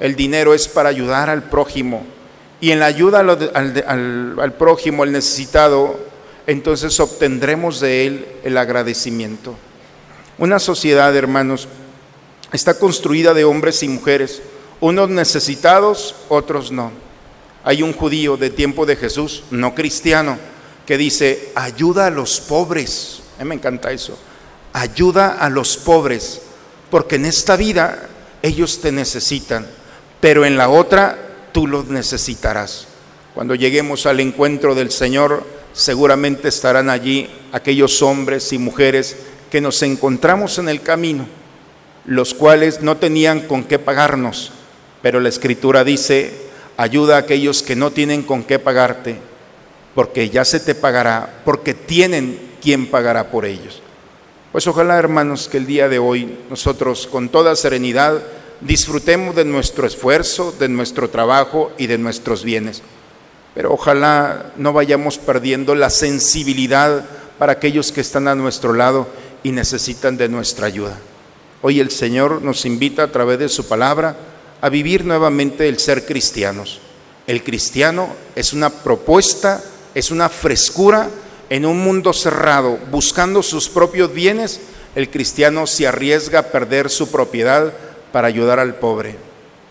El 0.00 0.16
dinero 0.16 0.52
es 0.52 0.66
para 0.66 0.88
ayudar 0.88 1.30
al 1.30 1.44
prójimo. 1.44 2.04
Y 2.60 2.72
en 2.72 2.80
la 2.80 2.86
ayuda 2.86 3.20
al, 3.20 4.54
prójimo, 4.58 5.04
al 5.04 5.12
necesitado, 5.12 5.98
entonces 6.46 6.98
obtendremos 6.98 7.80
de 7.80 8.06
él 8.06 8.26
el 8.42 8.58
agradecimiento. 8.58 9.54
Una 10.38 10.58
sociedad, 10.58 11.14
hermanos, 11.14 11.68
está 12.52 12.78
construida 12.78 13.32
de 13.32 13.44
hombres 13.44 13.82
y 13.82 13.88
mujeres, 13.88 14.42
unos 14.80 15.08
necesitados, 15.08 16.16
otros 16.28 16.72
no. 16.72 16.90
Hay 17.62 17.82
un 17.82 17.92
judío 17.92 18.36
de 18.36 18.50
tiempo 18.50 18.86
de 18.86 18.96
Jesús, 18.96 19.44
no 19.50 19.74
cristiano, 19.74 20.38
que 20.86 20.96
dice, 20.96 21.50
ayuda 21.54 22.06
a 22.06 22.10
los 22.10 22.40
pobres. 22.40 23.22
Me 23.44 23.54
encanta 23.54 23.90
eso. 23.90 24.18
Ayuda 24.72 25.38
a 25.38 25.50
los 25.50 25.76
pobres, 25.76 26.40
porque 26.90 27.16
en 27.16 27.26
esta 27.26 27.56
vida 27.56 28.08
ellos 28.42 28.80
te 28.80 28.92
necesitan, 28.92 29.66
pero 30.20 30.44
en 30.44 30.56
la 30.56 30.68
otra 30.68 31.18
tú 31.52 31.66
los 31.66 31.86
necesitarás. 31.86 32.86
Cuando 33.34 33.54
lleguemos 33.54 34.06
al 34.06 34.20
encuentro 34.20 34.74
del 34.74 34.90
Señor, 34.90 35.44
seguramente 35.72 36.48
estarán 36.48 36.88
allí 36.88 37.28
aquellos 37.52 38.00
hombres 38.02 38.52
y 38.52 38.58
mujeres 38.58 39.16
que 39.50 39.60
nos 39.60 39.82
encontramos 39.82 40.58
en 40.58 40.68
el 40.68 40.82
camino, 40.82 41.26
los 42.04 42.34
cuales 42.34 42.82
no 42.82 42.96
tenían 42.98 43.40
con 43.40 43.64
qué 43.64 43.78
pagarnos, 43.78 44.52
pero 45.02 45.20
la 45.20 45.28
Escritura 45.28 45.84
dice, 45.84 46.32
ayuda 46.76 47.16
a 47.16 47.20
aquellos 47.20 47.62
que 47.62 47.76
no 47.76 47.90
tienen 47.90 48.22
con 48.22 48.44
qué 48.44 48.58
pagarte, 48.58 49.18
porque 49.96 50.28
ya 50.28 50.44
se 50.44 50.60
te 50.60 50.74
pagará, 50.74 51.40
porque 51.44 51.74
tienen 51.74 52.38
quien 52.62 52.86
pagará 52.86 53.30
por 53.30 53.46
ellos. 53.46 53.82
Pues 54.52 54.66
ojalá, 54.66 54.98
hermanos, 54.98 55.48
que 55.48 55.56
el 55.56 55.66
día 55.66 55.88
de 55.88 55.98
hoy 55.98 56.38
nosotros 56.50 57.08
con 57.10 57.30
toda 57.30 57.56
serenidad 57.56 58.22
disfrutemos 58.60 59.34
de 59.34 59.46
nuestro 59.46 59.86
esfuerzo, 59.86 60.54
de 60.58 60.68
nuestro 60.68 61.08
trabajo 61.08 61.72
y 61.78 61.86
de 61.86 61.96
nuestros 61.96 62.44
bienes. 62.44 62.82
Pero 63.54 63.72
ojalá 63.72 64.52
no 64.58 64.74
vayamos 64.74 65.16
perdiendo 65.16 65.74
la 65.74 65.88
sensibilidad 65.88 67.06
para 67.38 67.52
aquellos 67.52 67.90
que 67.90 68.02
están 68.02 68.28
a 68.28 68.34
nuestro 68.34 68.74
lado 68.74 69.08
y 69.42 69.50
necesitan 69.50 70.18
de 70.18 70.28
nuestra 70.28 70.66
ayuda. 70.66 70.98
Hoy 71.62 71.80
el 71.80 71.90
Señor 71.90 72.42
nos 72.42 72.66
invita 72.66 73.04
a 73.04 73.12
través 73.12 73.38
de 73.38 73.48
su 73.48 73.66
palabra 73.66 74.14
a 74.60 74.68
vivir 74.68 75.06
nuevamente 75.06 75.68
el 75.68 75.78
ser 75.78 76.04
cristianos. 76.04 76.80
El 77.26 77.42
cristiano 77.42 78.14
es 78.34 78.52
una 78.52 78.68
propuesta, 78.68 79.62
es 79.96 80.10
una 80.10 80.28
frescura 80.28 81.08
en 81.48 81.64
un 81.64 81.78
mundo 81.78 82.12
cerrado, 82.12 82.78
buscando 82.90 83.42
sus 83.42 83.70
propios 83.70 84.12
bienes. 84.12 84.60
El 84.94 85.08
cristiano 85.08 85.66
se 85.66 85.86
arriesga 85.86 86.40
a 86.40 86.52
perder 86.52 86.90
su 86.90 87.10
propiedad 87.10 87.72
para 88.12 88.28
ayudar 88.28 88.60
al 88.60 88.74
pobre. 88.74 89.16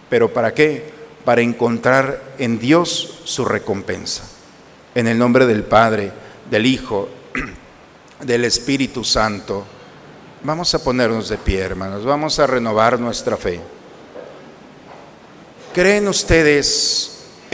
¿Pero 0.10 0.34
para 0.34 0.52
qué? 0.52 0.90
Para 1.26 1.42
encontrar 1.42 2.24
en 2.40 2.58
Dios 2.58 3.20
su 3.24 3.46
recompensa. 3.46 4.24
En 4.96 5.08
el 5.08 5.20
nombre 5.20 5.46
del 5.46 5.64
Padre, 5.64 6.12
del 6.50 6.66
Hijo, 6.66 7.08
del 8.24 8.46
Espíritu 8.46 9.04
Santo. 9.04 9.64
Vamos 10.42 10.74
a 10.74 10.84
ponernos 10.84 11.30
de 11.30 11.38
pie, 11.38 11.60
hermanos. 11.60 12.04
Vamos 12.04 12.40
a 12.40 12.48
renovar 12.48 13.00
nuestra 13.00 13.38
fe. 13.38 13.62
¿Creen 15.72 16.08
ustedes 16.08 17.15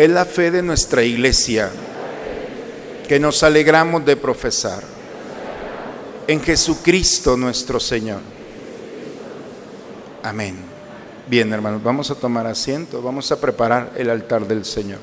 Es 0.00 0.08
la 0.08 0.24
fe 0.24 0.50
de 0.50 0.62
nuestra 0.62 1.02
iglesia 1.02 1.70
que 3.06 3.20
nos 3.20 3.42
alegramos 3.42 4.02
de 4.02 4.16
profesar 4.16 4.82
en 6.26 6.40
Jesucristo 6.40 7.36
nuestro 7.36 7.78
Señor. 7.78 8.20
Amén. 10.22 10.56
Bien, 11.28 11.52
hermanos, 11.52 11.82
vamos 11.82 12.10
a 12.10 12.14
tomar 12.14 12.46
asiento, 12.46 13.02
vamos 13.02 13.30
a 13.30 13.38
preparar 13.38 13.92
el 13.94 14.08
altar 14.08 14.46
del 14.48 14.64
Señor. 14.64 15.00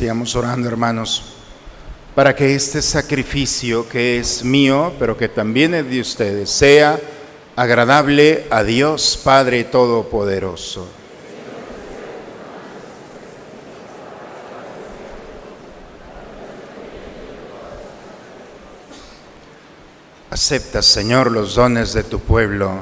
Sigamos 0.00 0.34
orando, 0.34 0.66
hermanos, 0.66 1.22
para 2.14 2.34
que 2.34 2.54
este 2.54 2.80
sacrificio 2.80 3.86
que 3.86 4.18
es 4.18 4.42
mío, 4.42 4.94
pero 4.98 5.14
que 5.14 5.28
también 5.28 5.74
es 5.74 5.90
de 5.90 6.00
ustedes, 6.00 6.48
sea 6.48 6.98
agradable 7.54 8.46
a 8.48 8.64
Dios 8.64 9.20
Padre 9.22 9.64
Todopoderoso. 9.64 10.88
Acepta, 20.30 20.80
Señor, 20.80 21.30
los 21.30 21.56
dones 21.56 21.92
de 21.92 22.04
tu 22.04 22.20
pueblo, 22.20 22.72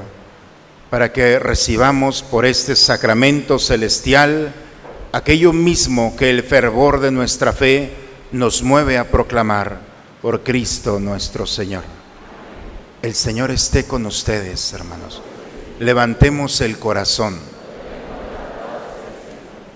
para 0.89 1.11
que 1.11 1.37
recibamos 1.37 2.23
por 2.23 2.45
este 2.45 2.77
sacramento 2.77 3.59
celestial 3.59 4.53
aquello 5.11 5.53
mismo 5.53 6.15
que 6.15 6.29
el 6.29 6.43
fervor 6.43 6.99
de 6.99 7.11
nuestra 7.11 7.53
fe 7.53 7.93
nos 8.31 8.61
mueve 8.61 8.97
a 8.97 9.09
proclamar 9.09 9.79
por 10.21 10.43
Cristo 10.43 10.99
nuestro 10.99 11.45
Señor. 11.47 11.83
El 13.01 13.15
Señor 13.15 13.51
esté 13.51 13.85
con 13.85 14.05
ustedes, 14.05 14.73
hermanos. 14.73 15.21
Levantemos 15.79 16.61
el 16.61 16.77
corazón. 16.77 17.39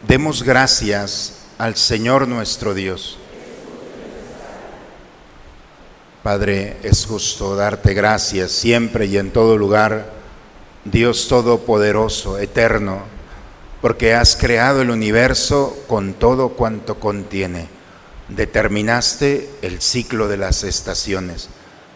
Demos 0.08 0.44
gracias 0.44 1.40
al 1.58 1.76
Señor 1.76 2.28
nuestro 2.28 2.74
Dios. 2.74 3.18
Padre, 6.22 6.78
es 6.84 7.06
justo 7.06 7.56
darte 7.56 7.94
gracias 7.94 8.52
siempre 8.52 9.06
y 9.08 9.18
en 9.18 9.32
todo 9.32 9.58
lugar, 9.58 10.12
Dios 10.86 11.28
Todopoderoso, 11.28 12.38
eterno, 12.38 13.12
porque 13.84 14.16
has 14.16 14.38
creado 14.38 14.82
el 14.82 14.90
universo 14.90 15.84
con 15.88 16.14
todo 16.14 16.52
cuanto 16.52 17.02
contiene. 17.02 17.68
Determinaste 18.30 19.50
el 19.62 19.82
ciclo 19.82 20.30
de 20.30 20.38
las 20.38 20.64
estaciones 20.64 21.50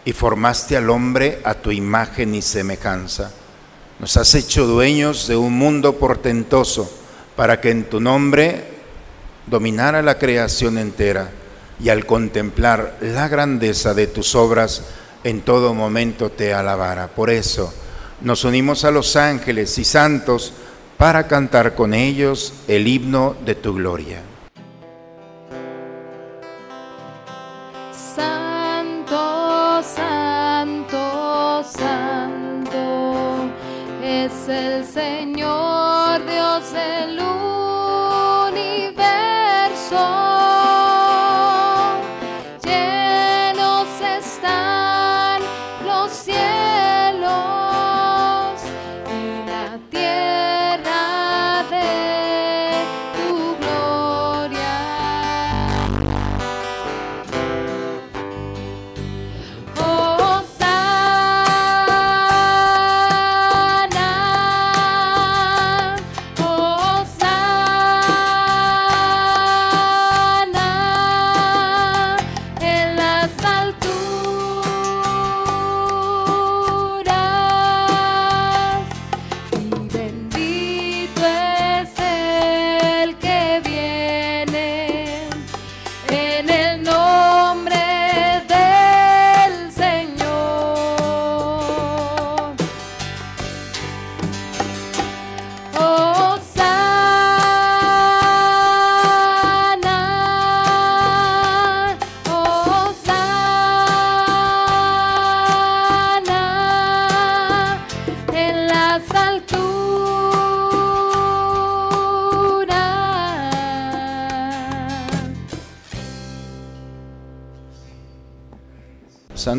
y 0.04 0.12
formaste 0.12 0.76
al 0.76 0.90
hombre 0.90 1.40
a 1.44 1.54
tu 1.54 1.72
imagen 1.72 2.34
y 2.34 2.42
semejanza. 2.42 3.30
Nos 4.00 4.18
has 4.18 4.34
hecho 4.34 4.66
dueños 4.66 5.28
de 5.28 5.36
un 5.36 5.54
mundo 5.54 5.96
portentoso 5.96 6.92
para 7.34 7.58
que 7.58 7.70
en 7.70 7.84
tu 7.84 8.00
nombre 8.00 8.64
dominara 9.46 10.02
la 10.02 10.18
creación 10.18 10.76
entera 10.76 11.30
y 11.82 11.88
al 11.88 12.04
contemplar 12.04 12.98
la 13.00 13.28
grandeza 13.28 13.94
de 13.94 14.08
tus 14.08 14.34
obras, 14.34 14.82
en 15.24 15.40
todo 15.40 15.72
momento 15.72 16.28
te 16.28 16.52
alabara. 16.52 17.08
Por 17.08 17.30
eso 17.30 17.72
nos 18.20 18.44
unimos 18.44 18.84
a 18.84 18.90
los 18.90 19.16
ángeles 19.16 19.78
y 19.78 19.86
santos 19.86 20.52
para 20.98 21.28
cantar 21.28 21.74
con 21.74 21.94
ellos 21.94 22.52
el 22.66 22.88
himno 22.88 23.36
de 23.46 23.54
tu 23.54 23.72
gloria. 23.72 24.20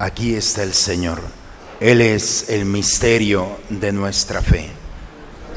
Aquí 0.00 0.34
está 0.34 0.62
el 0.62 0.72
Señor. 0.72 1.20
Él 1.78 2.00
es 2.00 2.48
el 2.48 2.64
misterio 2.64 3.58
de 3.68 3.92
nuestra 3.92 4.40
fe. 4.40 4.70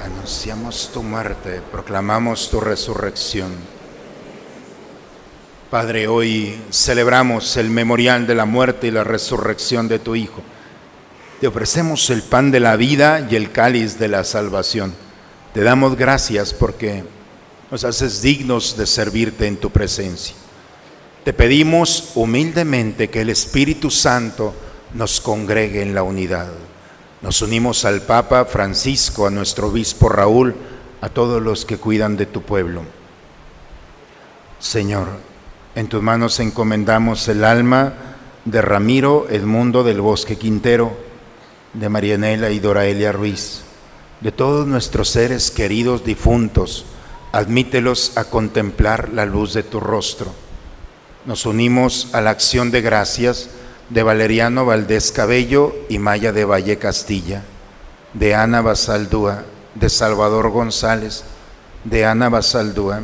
Anunciamos 0.03 0.91
tu 0.93 1.01
muerte, 1.01 1.61
proclamamos 1.71 2.49
tu 2.49 2.59
resurrección. 2.59 3.53
Padre, 5.69 6.09
hoy 6.09 6.61
celebramos 6.71 7.55
el 7.55 7.69
memorial 7.69 8.27
de 8.27 8.35
la 8.35 8.43
muerte 8.43 8.87
y 8.87 8.91
la 8.91 9.05
resurrección 9.05 9.87
de 9.87 9.99
tu 9.99 10.13
Hijo. 10.13 10.41
Te 11.39 11.47
ofrecemos 11.47 12.09
el 12.09 12.21
pan 12.21 12.51
de 12.51 12.59
la 12.59 12.75
vida 12.75 13.25
y 13.31 13.37
el 13.37 13.49
cáliz 13.49 13.97
de 13.97 14.09
la 14.09 14.25
salvación. 14.25 14.93
Te 15.53 15.61
damos 15.61 15.95
gracias 15.95 16.53
porque 16.53 17.05
nos 17.71 17.85
haces 17.85 18.21
dignos 18.21 18.75
de 18.75 18.87
servirte 18.87 19.47
en 19.47 19.55
tu 19.55 19.69
presencia. 19.69 20.35
Te 21.23 21.31
pedimos 21.31 22.11
humildemente 22.15 23.09
que 23.09 23.21
el 23.21 23.29
Espíritu 23.29 23.89
Santo 23.89 24.53
nos 24.93 25.21
congregue 25.21 25.81
en 25.81 25.95
la 25.95 26.03
unidad. 26.03 26.51
Nos 27.21 27.41
unimos 27.41 27.85
al 27.85 28.01
Papa 28.01 28.43
Francisco, 28.43 29.25
a 29.25 29.29
nuestro 29.29 29.69
obispo 29.69 30.09
Raúl, 30.09 30.53
a 30.99 31.07
todos 31.07 31.41
los 31.41 31.63
que 31.63 31.77
cuidan 31.77 32.17
de 32.17 32.25
tu 32.25 32.41
pueblo. 32.41 32.81
Señor, 34.59 35.07
en 35.75 35.87
tus 35.87 36.03
manos 36.03 36.41
encomendamos 36.41 37.25
el 37.29 37.45
alma 37.45 37.93
de 38.43 38.61
Ramiro 38.61 39.27
Edmundo 39.29 39.85
del 39.85 40.01
Bosque 40.01 40.37
Quintero, 40.37 40.91
de 41.73 41.87
Marianela 41.87 42.49
y 42.49 42.59
Doraelia 42.59 43.13
Ruiz, 43.13 43.61
de 44.19 44.33
todos 44.33 44.67
nuestros 44.67 45.07
seres 45.07 45.51
queridos 45.51 46.03
difuntos, 46.03 46.85
admítelos 47.31 48.17
a 48.17 48.25
contemplar 48.25 49.09
la 49.13 49.25
luz 49.25 49.53
de 49.53 49.63
tu 49.63 49.79
rostro. 49.79 50.33
Nos 51.25 51.45
unimos 51.45 52.09
a 52.11 52.19
la 52.19 52.31
acción 52.31 52.69
de 52.69 52.81
gracias 52.81 53.49
de 53.89 54.03
Valeriano 54.03 54.65
Valdés 54.65 55.13
Cabello 55.13 55.73
y 55.87 55.97
Maya 55.97 56.33
de 56.33 56.43
Valle 56.43 56.77
Castilla, 56.77 57.43
de 58.13 58.35
Ana 58.35 58.59
Basaldúa, 58.59 59.43
de 59.73 59.89
Salvador 59.89 60.49
González, 60.49 61.23
de 61.85 62.05
Ana 62.05 62.27
Basaldúa, 62.27 63.03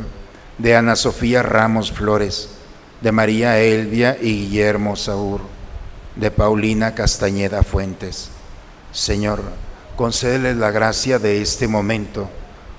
de 0.58 0.76
Ana 0.76 0.96
Sofía 0.96 1.42
Ramos 1.42 1.92
Flores, 1.92 2.50
de 3.00 3.10
María 3.10 3.58
Elvia 3.58 4.18
y 4.20 4.48
Guillermo 4.48 4.96
Saúr, 4.96 5.40
de 6.14 6.30
Paulina 6.30 6.94
Castañeda 6.94 7.62
Fuentes. 7.62 8.28
Señor, 8.92 9.40
concédeles 9.96 10.58
la 10.58 10.70
gracia 10.70 11.18
de 11.18 11.40
este 11.40 11.68
momento. 11.68 12.28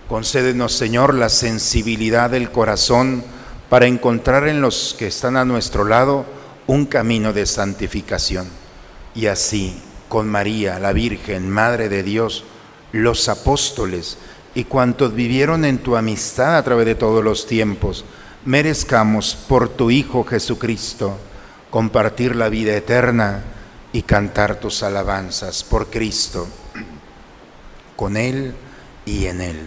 Concédenos, 0.08 0.74
Señor, 0.74 1.16
la 1.16 1.30
sensibilidad 1.30 2.30
del 2.30 2.52
corazón 2.52 3.24
para 3.72 3.88
encontrar 3.88 4.50
en 4.50 4.60
los 4.60 4.98
que 5.00 5.08
están 5.08 5.38
a 5.38 5.46
nuestro 5.46 5.86
lado 5.86 6.26
un 6.68 6.86
camino 6.86 7.32
de 7.32 7.46
santificación. 7.46 8.50
Y 9.16 9.28
así, 9.28 9.82
con 10.10 10.28
María, 10.28 10.78
la 10.78 10.92
Virgen, 10.92 11.50
Madre 11.50 11.88
de 11.88 12.04
Dios, 12.04 12.44
los 12.92 13.30
apóstoles 13.30 14.18
y 14.56 14.66
cuantos 14.66 15.16
vivieron 15.16 15.64
en 15.64 15.78
tu 15.78 15.96
amistad 15.96 16.58
a 16.58 16.64
través 16.64 16.86
de 16.86 16.96
todos 16.96 17.24
los 17.24 17.48
tiempos, 17.48 18.04
merezcamos 18.44 19.38
por 19.48 19.70
tu 19.70 19.90
Hijo 19.90 20.26
Jesucristo 20.26 21.18
compartir 21.70 22.36
la 22.36 22.50
vida 22.50 22.76
eterna 22.76 23.42
y 23.94 24.02
cantar 24.02 24.60
tus 24.60 24.84
alabanzas 24.84 25.64
por 25.64 25.90
Cristo, 25.90 26.46
con 27.96 28.18
Él 28.18 28.54
y 29.06 29.28
en 29.28 29.40
Él. 29.40 29.62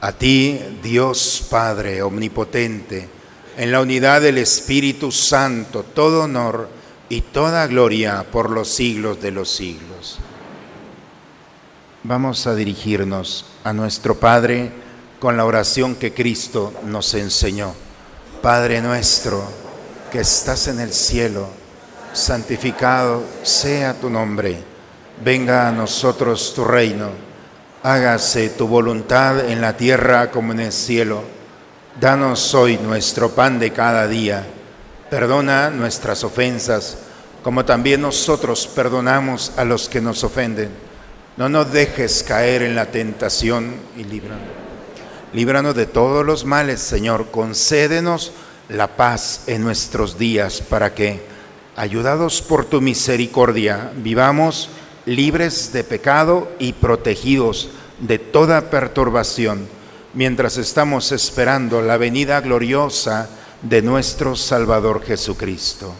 A 0.00 0.10
ti, 0.10 0.58
Dios 0.82 1.46
Padre 1.48 2.02
Omnipotente, 2.02 3.19
en 3.60 3.72
la 3.72 3.82
unidad 3.82 4.22
del 4.22 4.38
Espíritu 4.38 5.12
Santo, 5.12 5.82
todo 5.82 6.22
honor 6.22 6.70
y 7.10 7.20
toda 7.20 7.66
gloria 7.66 8.24
por 8.32 8.48
los 8.48 8.70
siglos 8.70 9.20
de 9.20 9.32
los 9.32 9.50
siglos. 9.50 10.18
Vamos 12.02 12.46
a 12.46 12.54
dirigirnos 12.54 13.44
a 13.62 13.74
nuestro 13.74 14.18
Padre 14.18 14.72
con 15.18 15.36
la 15.36 15.44
oración 15.44 15.94
que 15.96 16.14
Cristo 16.14 16.72
nos 16.86 17.12
enseñó. 17.12 17.74
Padre 18.40 18.80
nuestro, 18.80 19.44
que 20.10 20.20
estás 20.20 20.66
en 20.68 20.80
el 20.80 20.94
cielo, 20.94 21.46
santificado 22.14 23.22
sea 23.42 23.92
tu 23.92 24.08
nombre, 24.08 24.56
venga 25.22 25.68
a 25.68 25.72
nosotros 25.72 26.54
tu 26.54 26.64
reino, 26.64 27.10
hágase 27.82 28.48
tu 28.48 28.66
voluntad 28.66 29.50
en 29.50 29.60
la 29.60 29.76
tierra 29.76 30.30
como 30.30 30.54
en 30.54 30.60
el 30.60 30.72
cielo. 30.72 31.39
Danos 31.98 32.54
hoy 32.54 32.78
nuestro 32.78 33.30
pan 33.30 33.58
de 33.58 33.72
cada 33.72 34.06
día, 34.06 34.46
perdona 35.08 35.70
nuestras 35.70 36.22
ofensas, 36.22 36.98
como 37.42 37.64
también 37.64 38.02
nosotros 38.02 38.66
perdonamos 38.66 39.52
a 39.56 39.64
los 39.64 39.88
que 39.88 40.00
nos 40.00 40.22
ofenden. 40.22 40.70
No 41.36 41.48
nos 41.48 41.72
dejes 41.72 42.22
caer 42.22 42.62
en 42.62 42.74
la 42.74 42.86
tentación 42.86 43.76
y 43.96 44.04
líbranos 44.04 44.60
líbranos 45.32 45.74
de 45.74 45.86
todos 45.86 46.24
los 46.24 46.44
males, 46.44 46.80
Señor. 46.80 47.30
Concédenos 47.30 48.32
la 48.68 48.96
paz 48.96 49.44
en 49.46 49.62
nuestros 49.62 50.18
días 50.18 50.60
para 50.60 50.94
que, 50.94 51.20
ayudados 51.76 52.42
por 52.42 52.64
tu 52.64 52.80
misericordia, 52.80 53.92
vivamos 53.96 54.70
libres 55.06 55.72
de 55.72 55.84
pecado 55.84 56.50
y 56.58 56.72
protegidos 56.72 57.70
de 58.00 58.18
toda 58.18 58.70
perturbación, 58.70 59.66
mientras 60.14 60.56
estamos 60.56 61.12
esperando 61.12 61.82
la 61.82 61.96
venida 61.96 62.40
gloriosa 62.40 63.28
de 63.62 63.82
nuestro 63.82 64.36
Salvador 64.36 65.04
Jesucristo. 65.04 65.92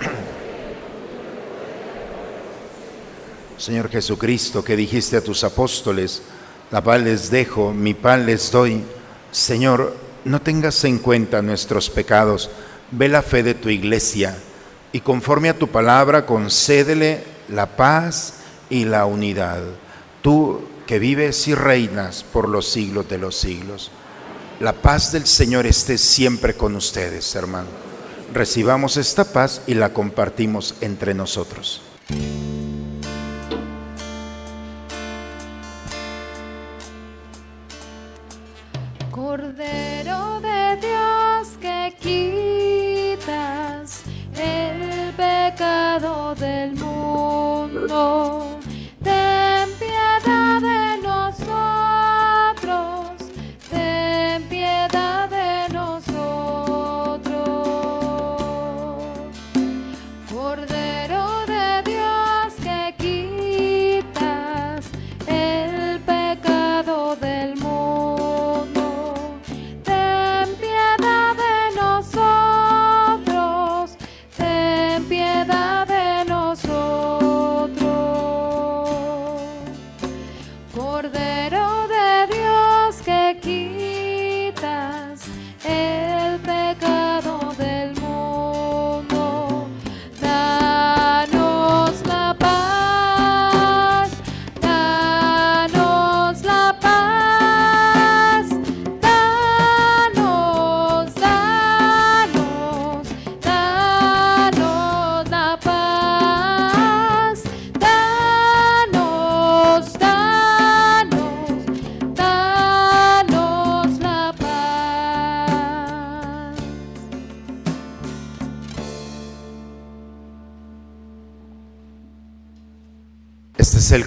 Señor 3.58 3.90
Jesucristo, 3.90 4.64
que 4.64 4.76
dijiste 4.76 5.16
a 5.16 5.24
tus 5.24 5.44
apóstoles, 5.44 6.22
la 6.70 6.82
paz 6.82 7.02
les 7.02 7.30
dejo, 7.30 7.72
mi 7.72 7.94
paz 7.94 8.20
les 8.20 8.50
doy. 8.50 8.82
Señor, 9.30 9.96
no 10.24 10.40
tengas 10.40 10.82
en 10.84 10.98
cuenta 10.98 11.42
nuestros 11.42 11.90
pecados, 11.90 12.50
ve 12.90 13.08
la 13.08 13.22
fe 13.22 13.42
de 13.42 13.54
tu 13.54 13.68
iglesia 13.68 14.36
y 14.92 15.00
conforme 15.00 15.48
a 15.48 15.58
tu 15.58 15.68
palabra 15.68 16.26
concédele 16.26 17.22
la 17.48 17.66
paz 17.66 18.34
y 18.68 18.84
la 18.84 19.06
unidad. 19.06 19.62
Tú 20.22 20.62
que 20.90 20.98
vives 20.98 21.46
y 21.46 21.54
reinas 21.54 22.24
por 22.24 22.48
los 22.48 22.68
siglos 22.68 23.08
de 23.08 23.16
los 23.16 23.36
siglos. 23.36 23.92
La 24.58 24.72
paz 24.72 25.12
del 25.12 25.24
Señor 25.24 25.64
esté 25.64 25.96
siempre 25.96 26.54
con 26.54 26.74
ustedes, 26.74 27.32
hermano. 27.36 27.68
Recibamos 28.34 28.96
esta 28.96 29.22
paz 29.24 29.62
y 29.68 29.74
la 29.74 29.92
compartimos 29.92 30.74
entre 30.80 31.14
nosotros. 31.14 31.80
Cordero 39.12 40.40
de 40.40 40.76
Dios 40.88 41.50
que 41.60 41.94
quitas 43.20 44.00
el 44.34 45.14
pecado 45.14 46.34
del 46.34 46.74
mundo, 46.74 48.49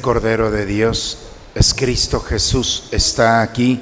Cordero 0.04 0.52
de 0.52 0.66
Dios, 0.66 1.18
es 1.56 1.74
Cristo 1.74 2.20
Jesús, 2.20 2.90
está 2.92 3.42
aquí, 3.42 3.82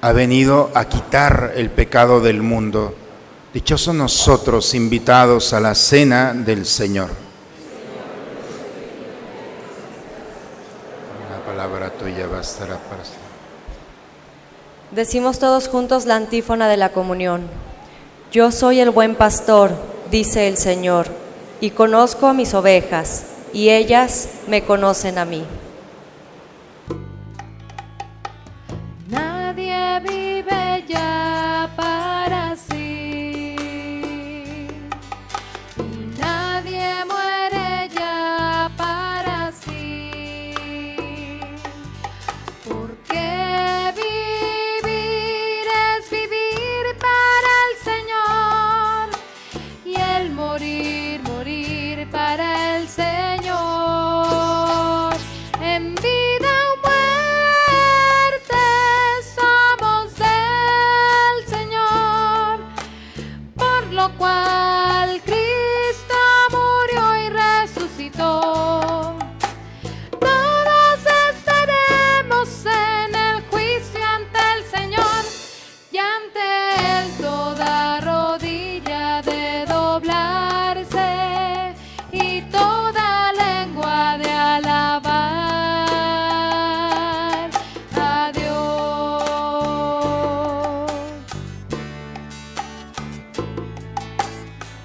ha 0.00 0.10
venido 0.12 0.70
a 0.74 0.86
quitar 0.86 1.52
el 1.54 1.70
pecado 1.70 2.20
del 2.20 2.42
mundo. 2.42 2.94
Dichosos 3.52 3.94
nosotros 3.94 4.74
invitados 4.74 5.52
a 5.52 5.60
la 5.60 5.74
cena 5.74 6.32
del 6.32 6.64
Señor. 6.64 7.10
La 11.30 11.44
palabra 11.44 11.90
tuya 11.90 12.26
bastará 12.26 12.78
para 12.78 13.04
siempre. 13.04 13.22
Decimos 14.90 15.38
todos 15.38 15.68
juntos 15.68 16.06
la 16.06 16.16
antífona 16.16 16.66
de 16.66 16.78
la 16.78 16.92
comunión. 16.92 17.42
Yo 18.32 18.52
soy 18.52 18.80
el 18.80 18.88
buen 18.88 19.16
pastor, 19.16 19.72
dice 20.10 20.48
el 20.48 20.56
Señor, 20.56 21.08
y 21.60 21.72
conozco 21.72 22.26
a 22.26 22.32
mis 22.32 22.54
ovejas, 22.54 23.24
y 23.52 23.70
ellas 23.70 24.28
me 24.48 24.62
conocen 24.62 25.18
a 25.18 25.24
mí. 25.24 25.44
Nadie 29.08 30.00
vive 30.00 30.84
ya 30.88 31.31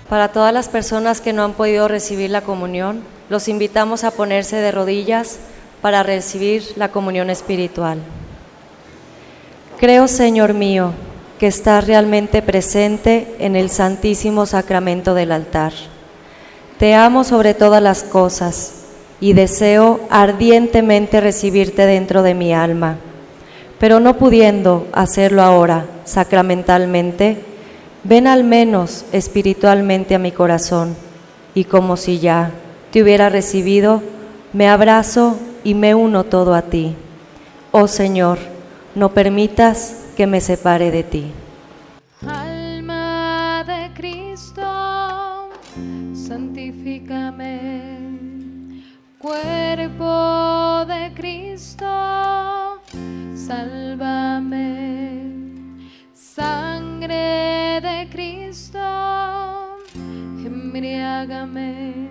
Para 0.09 0.29
todas 0.29 0.53
las 0.53 0.69
personas 0.69 1.19
que 1.19 1.33
no 1.33 1.43
han 1.43 1.53
podido 1.53 1.87
recibir 1.87 2.29
la 2.29 2.41
comunión, 2.41 3.01
los 3.29 3.49
invitamos 3.49 4.03
a 4.03 4.11
ponerse 4.11 4.55
de 4.55 4.71
rodillas 4.71 5.37
para 5.81 6.01
recibir 6.01 6.63
la 6.77 6.89
comunión 6.89 7.29
espiritual. 7.29 7.99
Creo, 9.79 10.07
Señor 10.07 10.53
mío, 10.53 10.93
que 11.39 11.47
estás 11.47 11.85
realmente 11.85 12.41
presente 12.41 13.35
en 13.39 13.55
el 13.55 13.69
santísimo 13.69 14.45
sacramento 14.45 15.13
del 15.13 15.31
altar. 15.31 15.73
Te 16.79 16.95
amo 16.95 17.23
sobre 17.23 17.53
todas 17.53 17.81
las 17.81 18.03
cosas 18.03 18.73
y 19.19 19.33
deseo 19.33 19.99
ardientemente 20.09 21.21
recibirte 21.21 21.85
dentro 21.85 22.23
de 22.23 22.33
mi 22.33 22.53
alma, 22.53 22.97
pero 23.79 23.99
no 23.99 24.17
pudiendo 24.17 24.87
hacerlo 24.93 25.41
ahora 25.41 25.85
sacramentalmente, 26.05 27.43
ven 28.03 28.27
al 28.27 28.43
menos 28.43 29.05
espiritualmente 29.11 30.15
a 30.15 30.19
mi 30.19 30.31
corazón 30.31 30.95
y 31.53 31.63
como 31.65 31.97
si 31.97 32.19
ya 32.19 32.51
te 32.91 33.01
hubiera 33.03 33.29
recibido, 33.29 34.01
me 34.53 34.67
abrazo 34.69 35.37
y 35.63 35.73
me 35.73 35.95
uno 35.95 36.23
todo 36.23 36.53
a 36.53 36.61
ti. 36.63 36.95
Oh 37.71 37.87
Señor, 37.87 38.37
no 38.95 39.13
permitas 39.13 40.05
que 40.15 40.27
me 40.27 40.41
separe 40.41 40.91
de 40.91 41.03
ti. 41.03 41.31
Alma 42.25 43.63
de 43.67 43.91
Cristo, 43.93 45.49
santifícame. 46.13 47.97
Embriágame. 60.77 62.09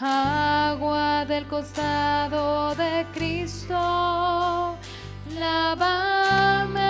Agua 0.00 1.24
del 1.26 1.46
costado 1.46 2.74
de 2.74 3.06
Cristo, 3.12 4.76
lávame. 5.38 6.80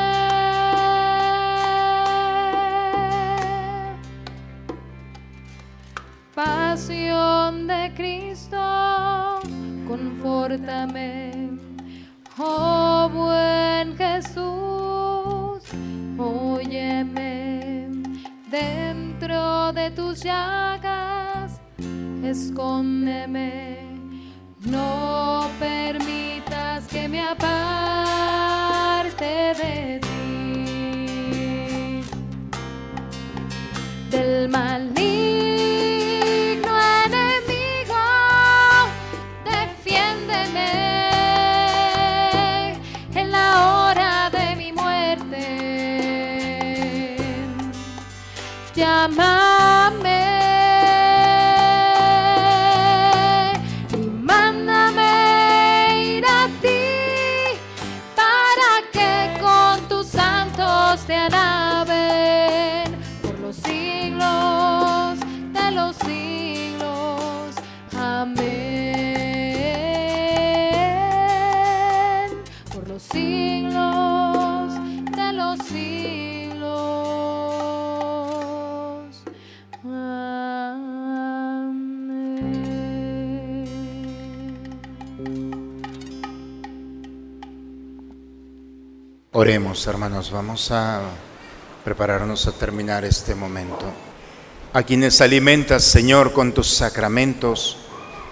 Pasión 6.35 7.67
de 7.67 7.93
Cristo, 7.95 9.41
confórtame. 9.87 11.59
Oh 12.39 13.11
buen 13.13 13.97
Jesús, 13.97 15.63
óyeme. 16.17 17.33
De 19.75 19.91
tus 19.91 20.23
llagas, 20.23 21.61
escóndeme. 22.23 23.79
No 24.61 25.49
permitas 25.59 26.87
que 26.89 27.09
me 27.09 27.23
aparte 27.23 29.25
de 29.25 29.99
ti 30.01 32.03
del 34.11 34.51
maligno 34.51 34.69
enemigo, 37.07 38.05
defiéndeme 39.45 40.71
en 43.15 43.33
la 43.33 43.67
hora 43.67 44.29
de 44.31 44.57
mi 44.57 44.73
muerte. 44.73 45.47
Llámame 48.75 49.52
Hermanos, 89.87 90.31
vamos 90.31 90.71
a 90.71 91.01
prepararnos 91.85 92.47
a 92.47 92.53
terminar 92.53 93.05
este 93.05 93.35
momento. 93.35 93.85
A 94.73 94.83
quienes 94.85 95.21
alimentas, 95.21 95.83
Señor, 95.83 96.33
con 96.33 96.53
tus 96.53 96.69
sacramentos, 96.69 97.79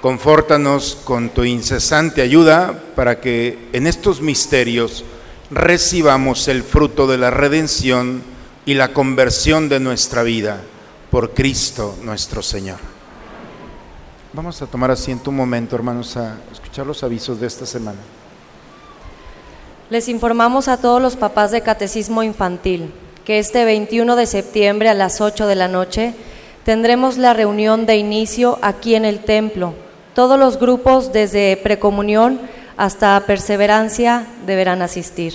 confórtanos 0.01 0.99
con 1.03 1.31
tu 1.31 1.43
incesante 1.45 2.23
ayuda 2.23 2.81
para 2.95 3.21
que 3.21 3.69
en 3.73 3.87
estos 3.87 4.21
misterios 4.21 5.05
recibamos 5.51 6.47
el 6.47 6.63
fruto 6.63 7.07
de 7.07 7.19
la 7.19 7.31
redención 7.31 8.23
y 8.65 8.75
la 8.75 8.93
conversión 8.93 9.69
de 9.69 9.81
nuestra 9.81 10.23
vida 10.23 10.63
por 11.11 11.35
Cristo 11.35 11.97
nuestro 12.03 12.43
Señor. 12.43 12.79
Vamos 14.33 14.63
a 14.63 14.67
tomar 14.67 14.93
asiento 14.93 15.31
un 15.31 15.37
momento, 15.37 15.75
hermanos, 15.75 16.17
a 16.17 16.37
escuchar 16.53 16.87
los 16.87 17.03
avisos 17.03 17.41
de 17.41 17.49
esta 17.49 17.67
semana. 17.67 17.99
Les 19.91 20.09
informamos 20.09 20.69
a 20.69 20.77
todos 20.77 21.03
los 21.03 21.17
papás 21.17 21.51
de 21.51 21.63
Catecismo 21.63 22.23
Infantil 22.23 22.93
que 23.25 23.41
este 23.41 23.65
21 23.65 24.15
de 24.15 24.27
septiembre 24.27 24.89
a 24.89 24.95
las 24.95 25.21
8 25.21 25.49
de 25.49 25.57
la 25.57 25.67
noche 25.67 26.15
tendremos 26.65 27.19
la 27.19 27.35
reunión 27.35 27.87
de 27.87 27.97
inicio 27.97 28.61
aquí 28.63 28.95
en 28.95 29.05
el 29.05 29.19
templo. 29.19 29.75
Todos 30.15 30.39
los 30.39 30.61
grupos 30.61 31.13
desde 31.13 31.57
precomunión 31.57 32.41
hasta 32.77 33.19
perseverancia 33.27 34.29
deberán 34.47 34.81
asistir. 34.81 35.35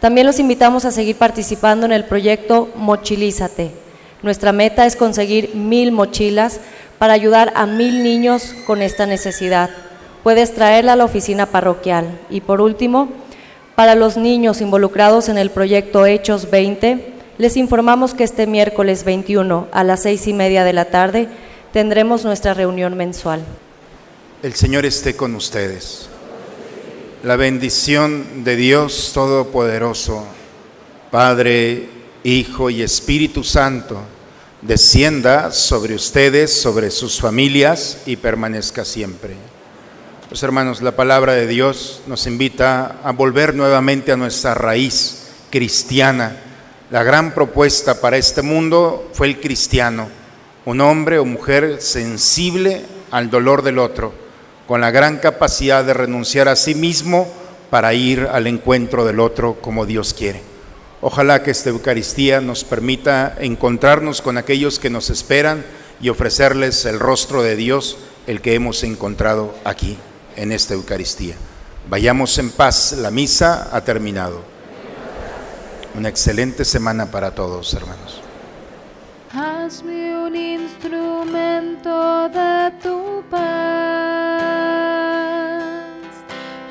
También 0.00 0.26
los 0.26 0.40
invitamos 0.40 0.84
a 0.84 0.90
seguir 0.90 1.14
participando 1.14 1.86
en 1.86 1.92
el 1.92 2.06
proyecto 2.06 2.68
Mochilízate. 2.74 3.70
Nuestra 4.20 4.50
meta 4.50 4.84
es 4.84 4.96
conseguir 4.96 5.54
mil 5.54 5.92
mochilas 5.92 6.58
para 6.98 7.12
ayudar 7.12 7.52
a 7.54 7.66
mil 7.66 8.02
niños 8.02 8.52
con 8.66 8.82
esta 8.82 9.06
necesidad. 9.06 9.70
Puedes 10.24 10.52
traerla 10.54 10.94
a 10.94 10.96
la 10.96 11.04
oficina 11.04 11.46
parroquial. 11.46 12.18
Y 12.30 12.40
por 12.40 12.60
último, 12.60 13.25
Para 13.76 13.94
los 13.94 14.16
niños 14.16 14.62
involucrados 14.62 15.28
en 15.28 15.36
el 15.36 15.50
proyecto 15.50 16.06
Hechos 16.06 16.50
20, 16.50 17.12
les 17.36 17.58
informamos 17.58 18.14
que 18.14 18.24
este 18.24 18.46
miércoles 18.46 19.04
21 19.04 19.68
a 19.70 19.84
las 19.84 20.00
seis 20.00 20.26
y 20.26 20.32
media 20.32 20.64
de 20.64 20.72
la 20.72 20.86
tarde 20.86 21.28
tendremos 21.74 22.24
nuestra 22.24 22.54
reunión 22.54 22.96
mensual. 22.96 23.44
El 24.42 24.54
Señor 24.54 24.86
esté 24.86 25.14
con 25.14 25.34
ustedes. 25.34 26.08
La 27.22 27.36
bendición 27.36 28.44
de 28.44 28.56
Dios 28.56 29.10
Todopoderoso, 29.12 30.24
Padre, 31.10 31.86
Hijo 32.24 32.70
y 32.70 32.80
Espíritu 32.80 33.44
Santo, 33.44 33.98
descienda 34.62 35.52
sobre 35.52 35.94
ustedes, 35.94 36.50
sobre 36.50 36.90
sus 36.90 37.20
familias 37.20 37.98
y 38.06 38.16
permanezca 38.16 38.86
siempre. 38.86 39.34
Pues 40.36 40.42
hermanos, 40.42 40.82
la 40.82 40.94
palabra 40.94 41.32
de 41.32 41.46
Dios 41.46 42.02
nos 42.06 42.26
invita 42.26 42.96
a 43.02 43.12
volver 43.12 43.54
nuevamente 43.54 44.12
a 44.12 44.18
nuestra 44.18 44.52
raíz 44.52 45.28
cristiana. 45.50 46.36
La 46.90 47.02
gran 47.02 47.32
propuesta 47.32 48.02
para 48.02 48.18
este 48.18 48.42
mundo 48.42 49.08
fue 49.14 49.28
el 49.28 49.40
cristiano, 49.40 50.10
un 50.66 50.82
hombre 50.82 51.18
o 51.18 51.24
mujer 51.24 51.80
sensible 51.80 52.84
al 53.10 53.30
dolor 53.30 53.62
del 53.62 53.78
otro, 53.78 54.12
con 54.68 54.82
la 54.82 54.90
gran 54.90 55.16
capacidad 55.20 55.82
de 55.82 55.94
renunciar 55.94 56.48
a 56.48 56.56
sí 56.56 56.74
mismo 56.74 57.32
para 57.70 57.94
ir 57.94 58.28
al 58.30 58.46
encuentro 58.46 59.06
del 59.06 59.20
otro 59.20 59.54
como 59.62 59.86
Dios 59.86 60.12
quiere. 60.12 60.42
Ojalá 61.00 61.42
que 61.42 61.50
esta 61.50 61.70
Eucaristía 61.70 62.42
nos 62.42 62.62
permita 62.62 63.34
encontrarnos 63.40 64.20
con 64.20 64.36
aquellos 64.36 64.78
que 64.78 64.90
nos 64.90 65.08
esperan 65.08 65.64
y 65.98 66.10
ofrecerles 66.10 66.84
el 66.84 67.00
rostro 67.00 67.42
de 67.42 67.56
Dios, 67.56 67.96
el 68.26 68.42
que 68.42 68.52
hemos 68.52 68.82
encontrado 68.84 69.54
aquí 69.64 69.96
en 70.36 70.52
esta 70.52 70.74
Eucaristía. 70.74 71.34
Vayamos 71.88 72.36
en 72.38 72.50
paz, 72.50 72.92
la 72.92 73.10
misa 73.10 73.68
ha 73.72 73.80
terminado. 73.82 74.42
Una 75.96 76.08
excelente 76.08 76.64
semana 76.64 77.10
para 77.10 77.34
todos, 77.34 77.72
hermanos. 77.74 78.20
Hazme 79.32 80.16
un 80.26 80.36
instrumento 80.36 82.28
de 82.28 82.72
tu 82.82 83.22
paz, 83.30 83.40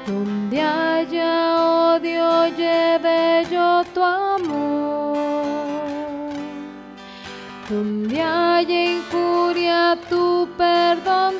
donde 0.07 0.61
haya 0.61 1.93
odio 1.95 2.47
lleve 2.47 3.45
yo 3.51 3.83
tu 3.93 4.03
amor, 4.03 5.17
donde 7.69 8.21
haya 8.21 8.83
injuria 8.97 9.97
tu 10.09 10.47
perdón, 10.57 11.35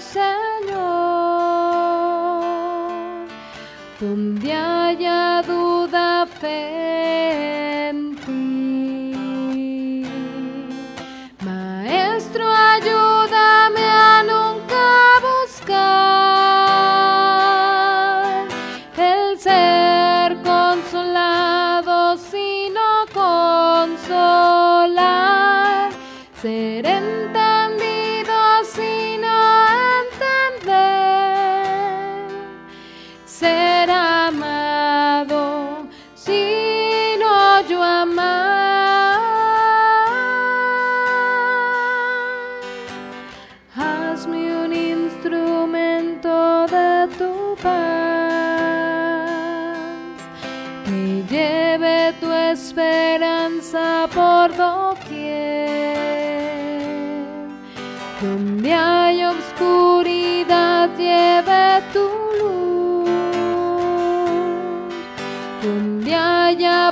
zeren 26.45 27.14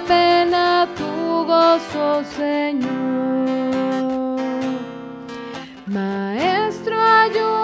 pena, 0.07 0.87
tu 0.97 1.45
gozo, 1.45 2.23
Señor. 2.35 2.91
Maestro, 5.87 6.95
ayúdame 6.99 7.62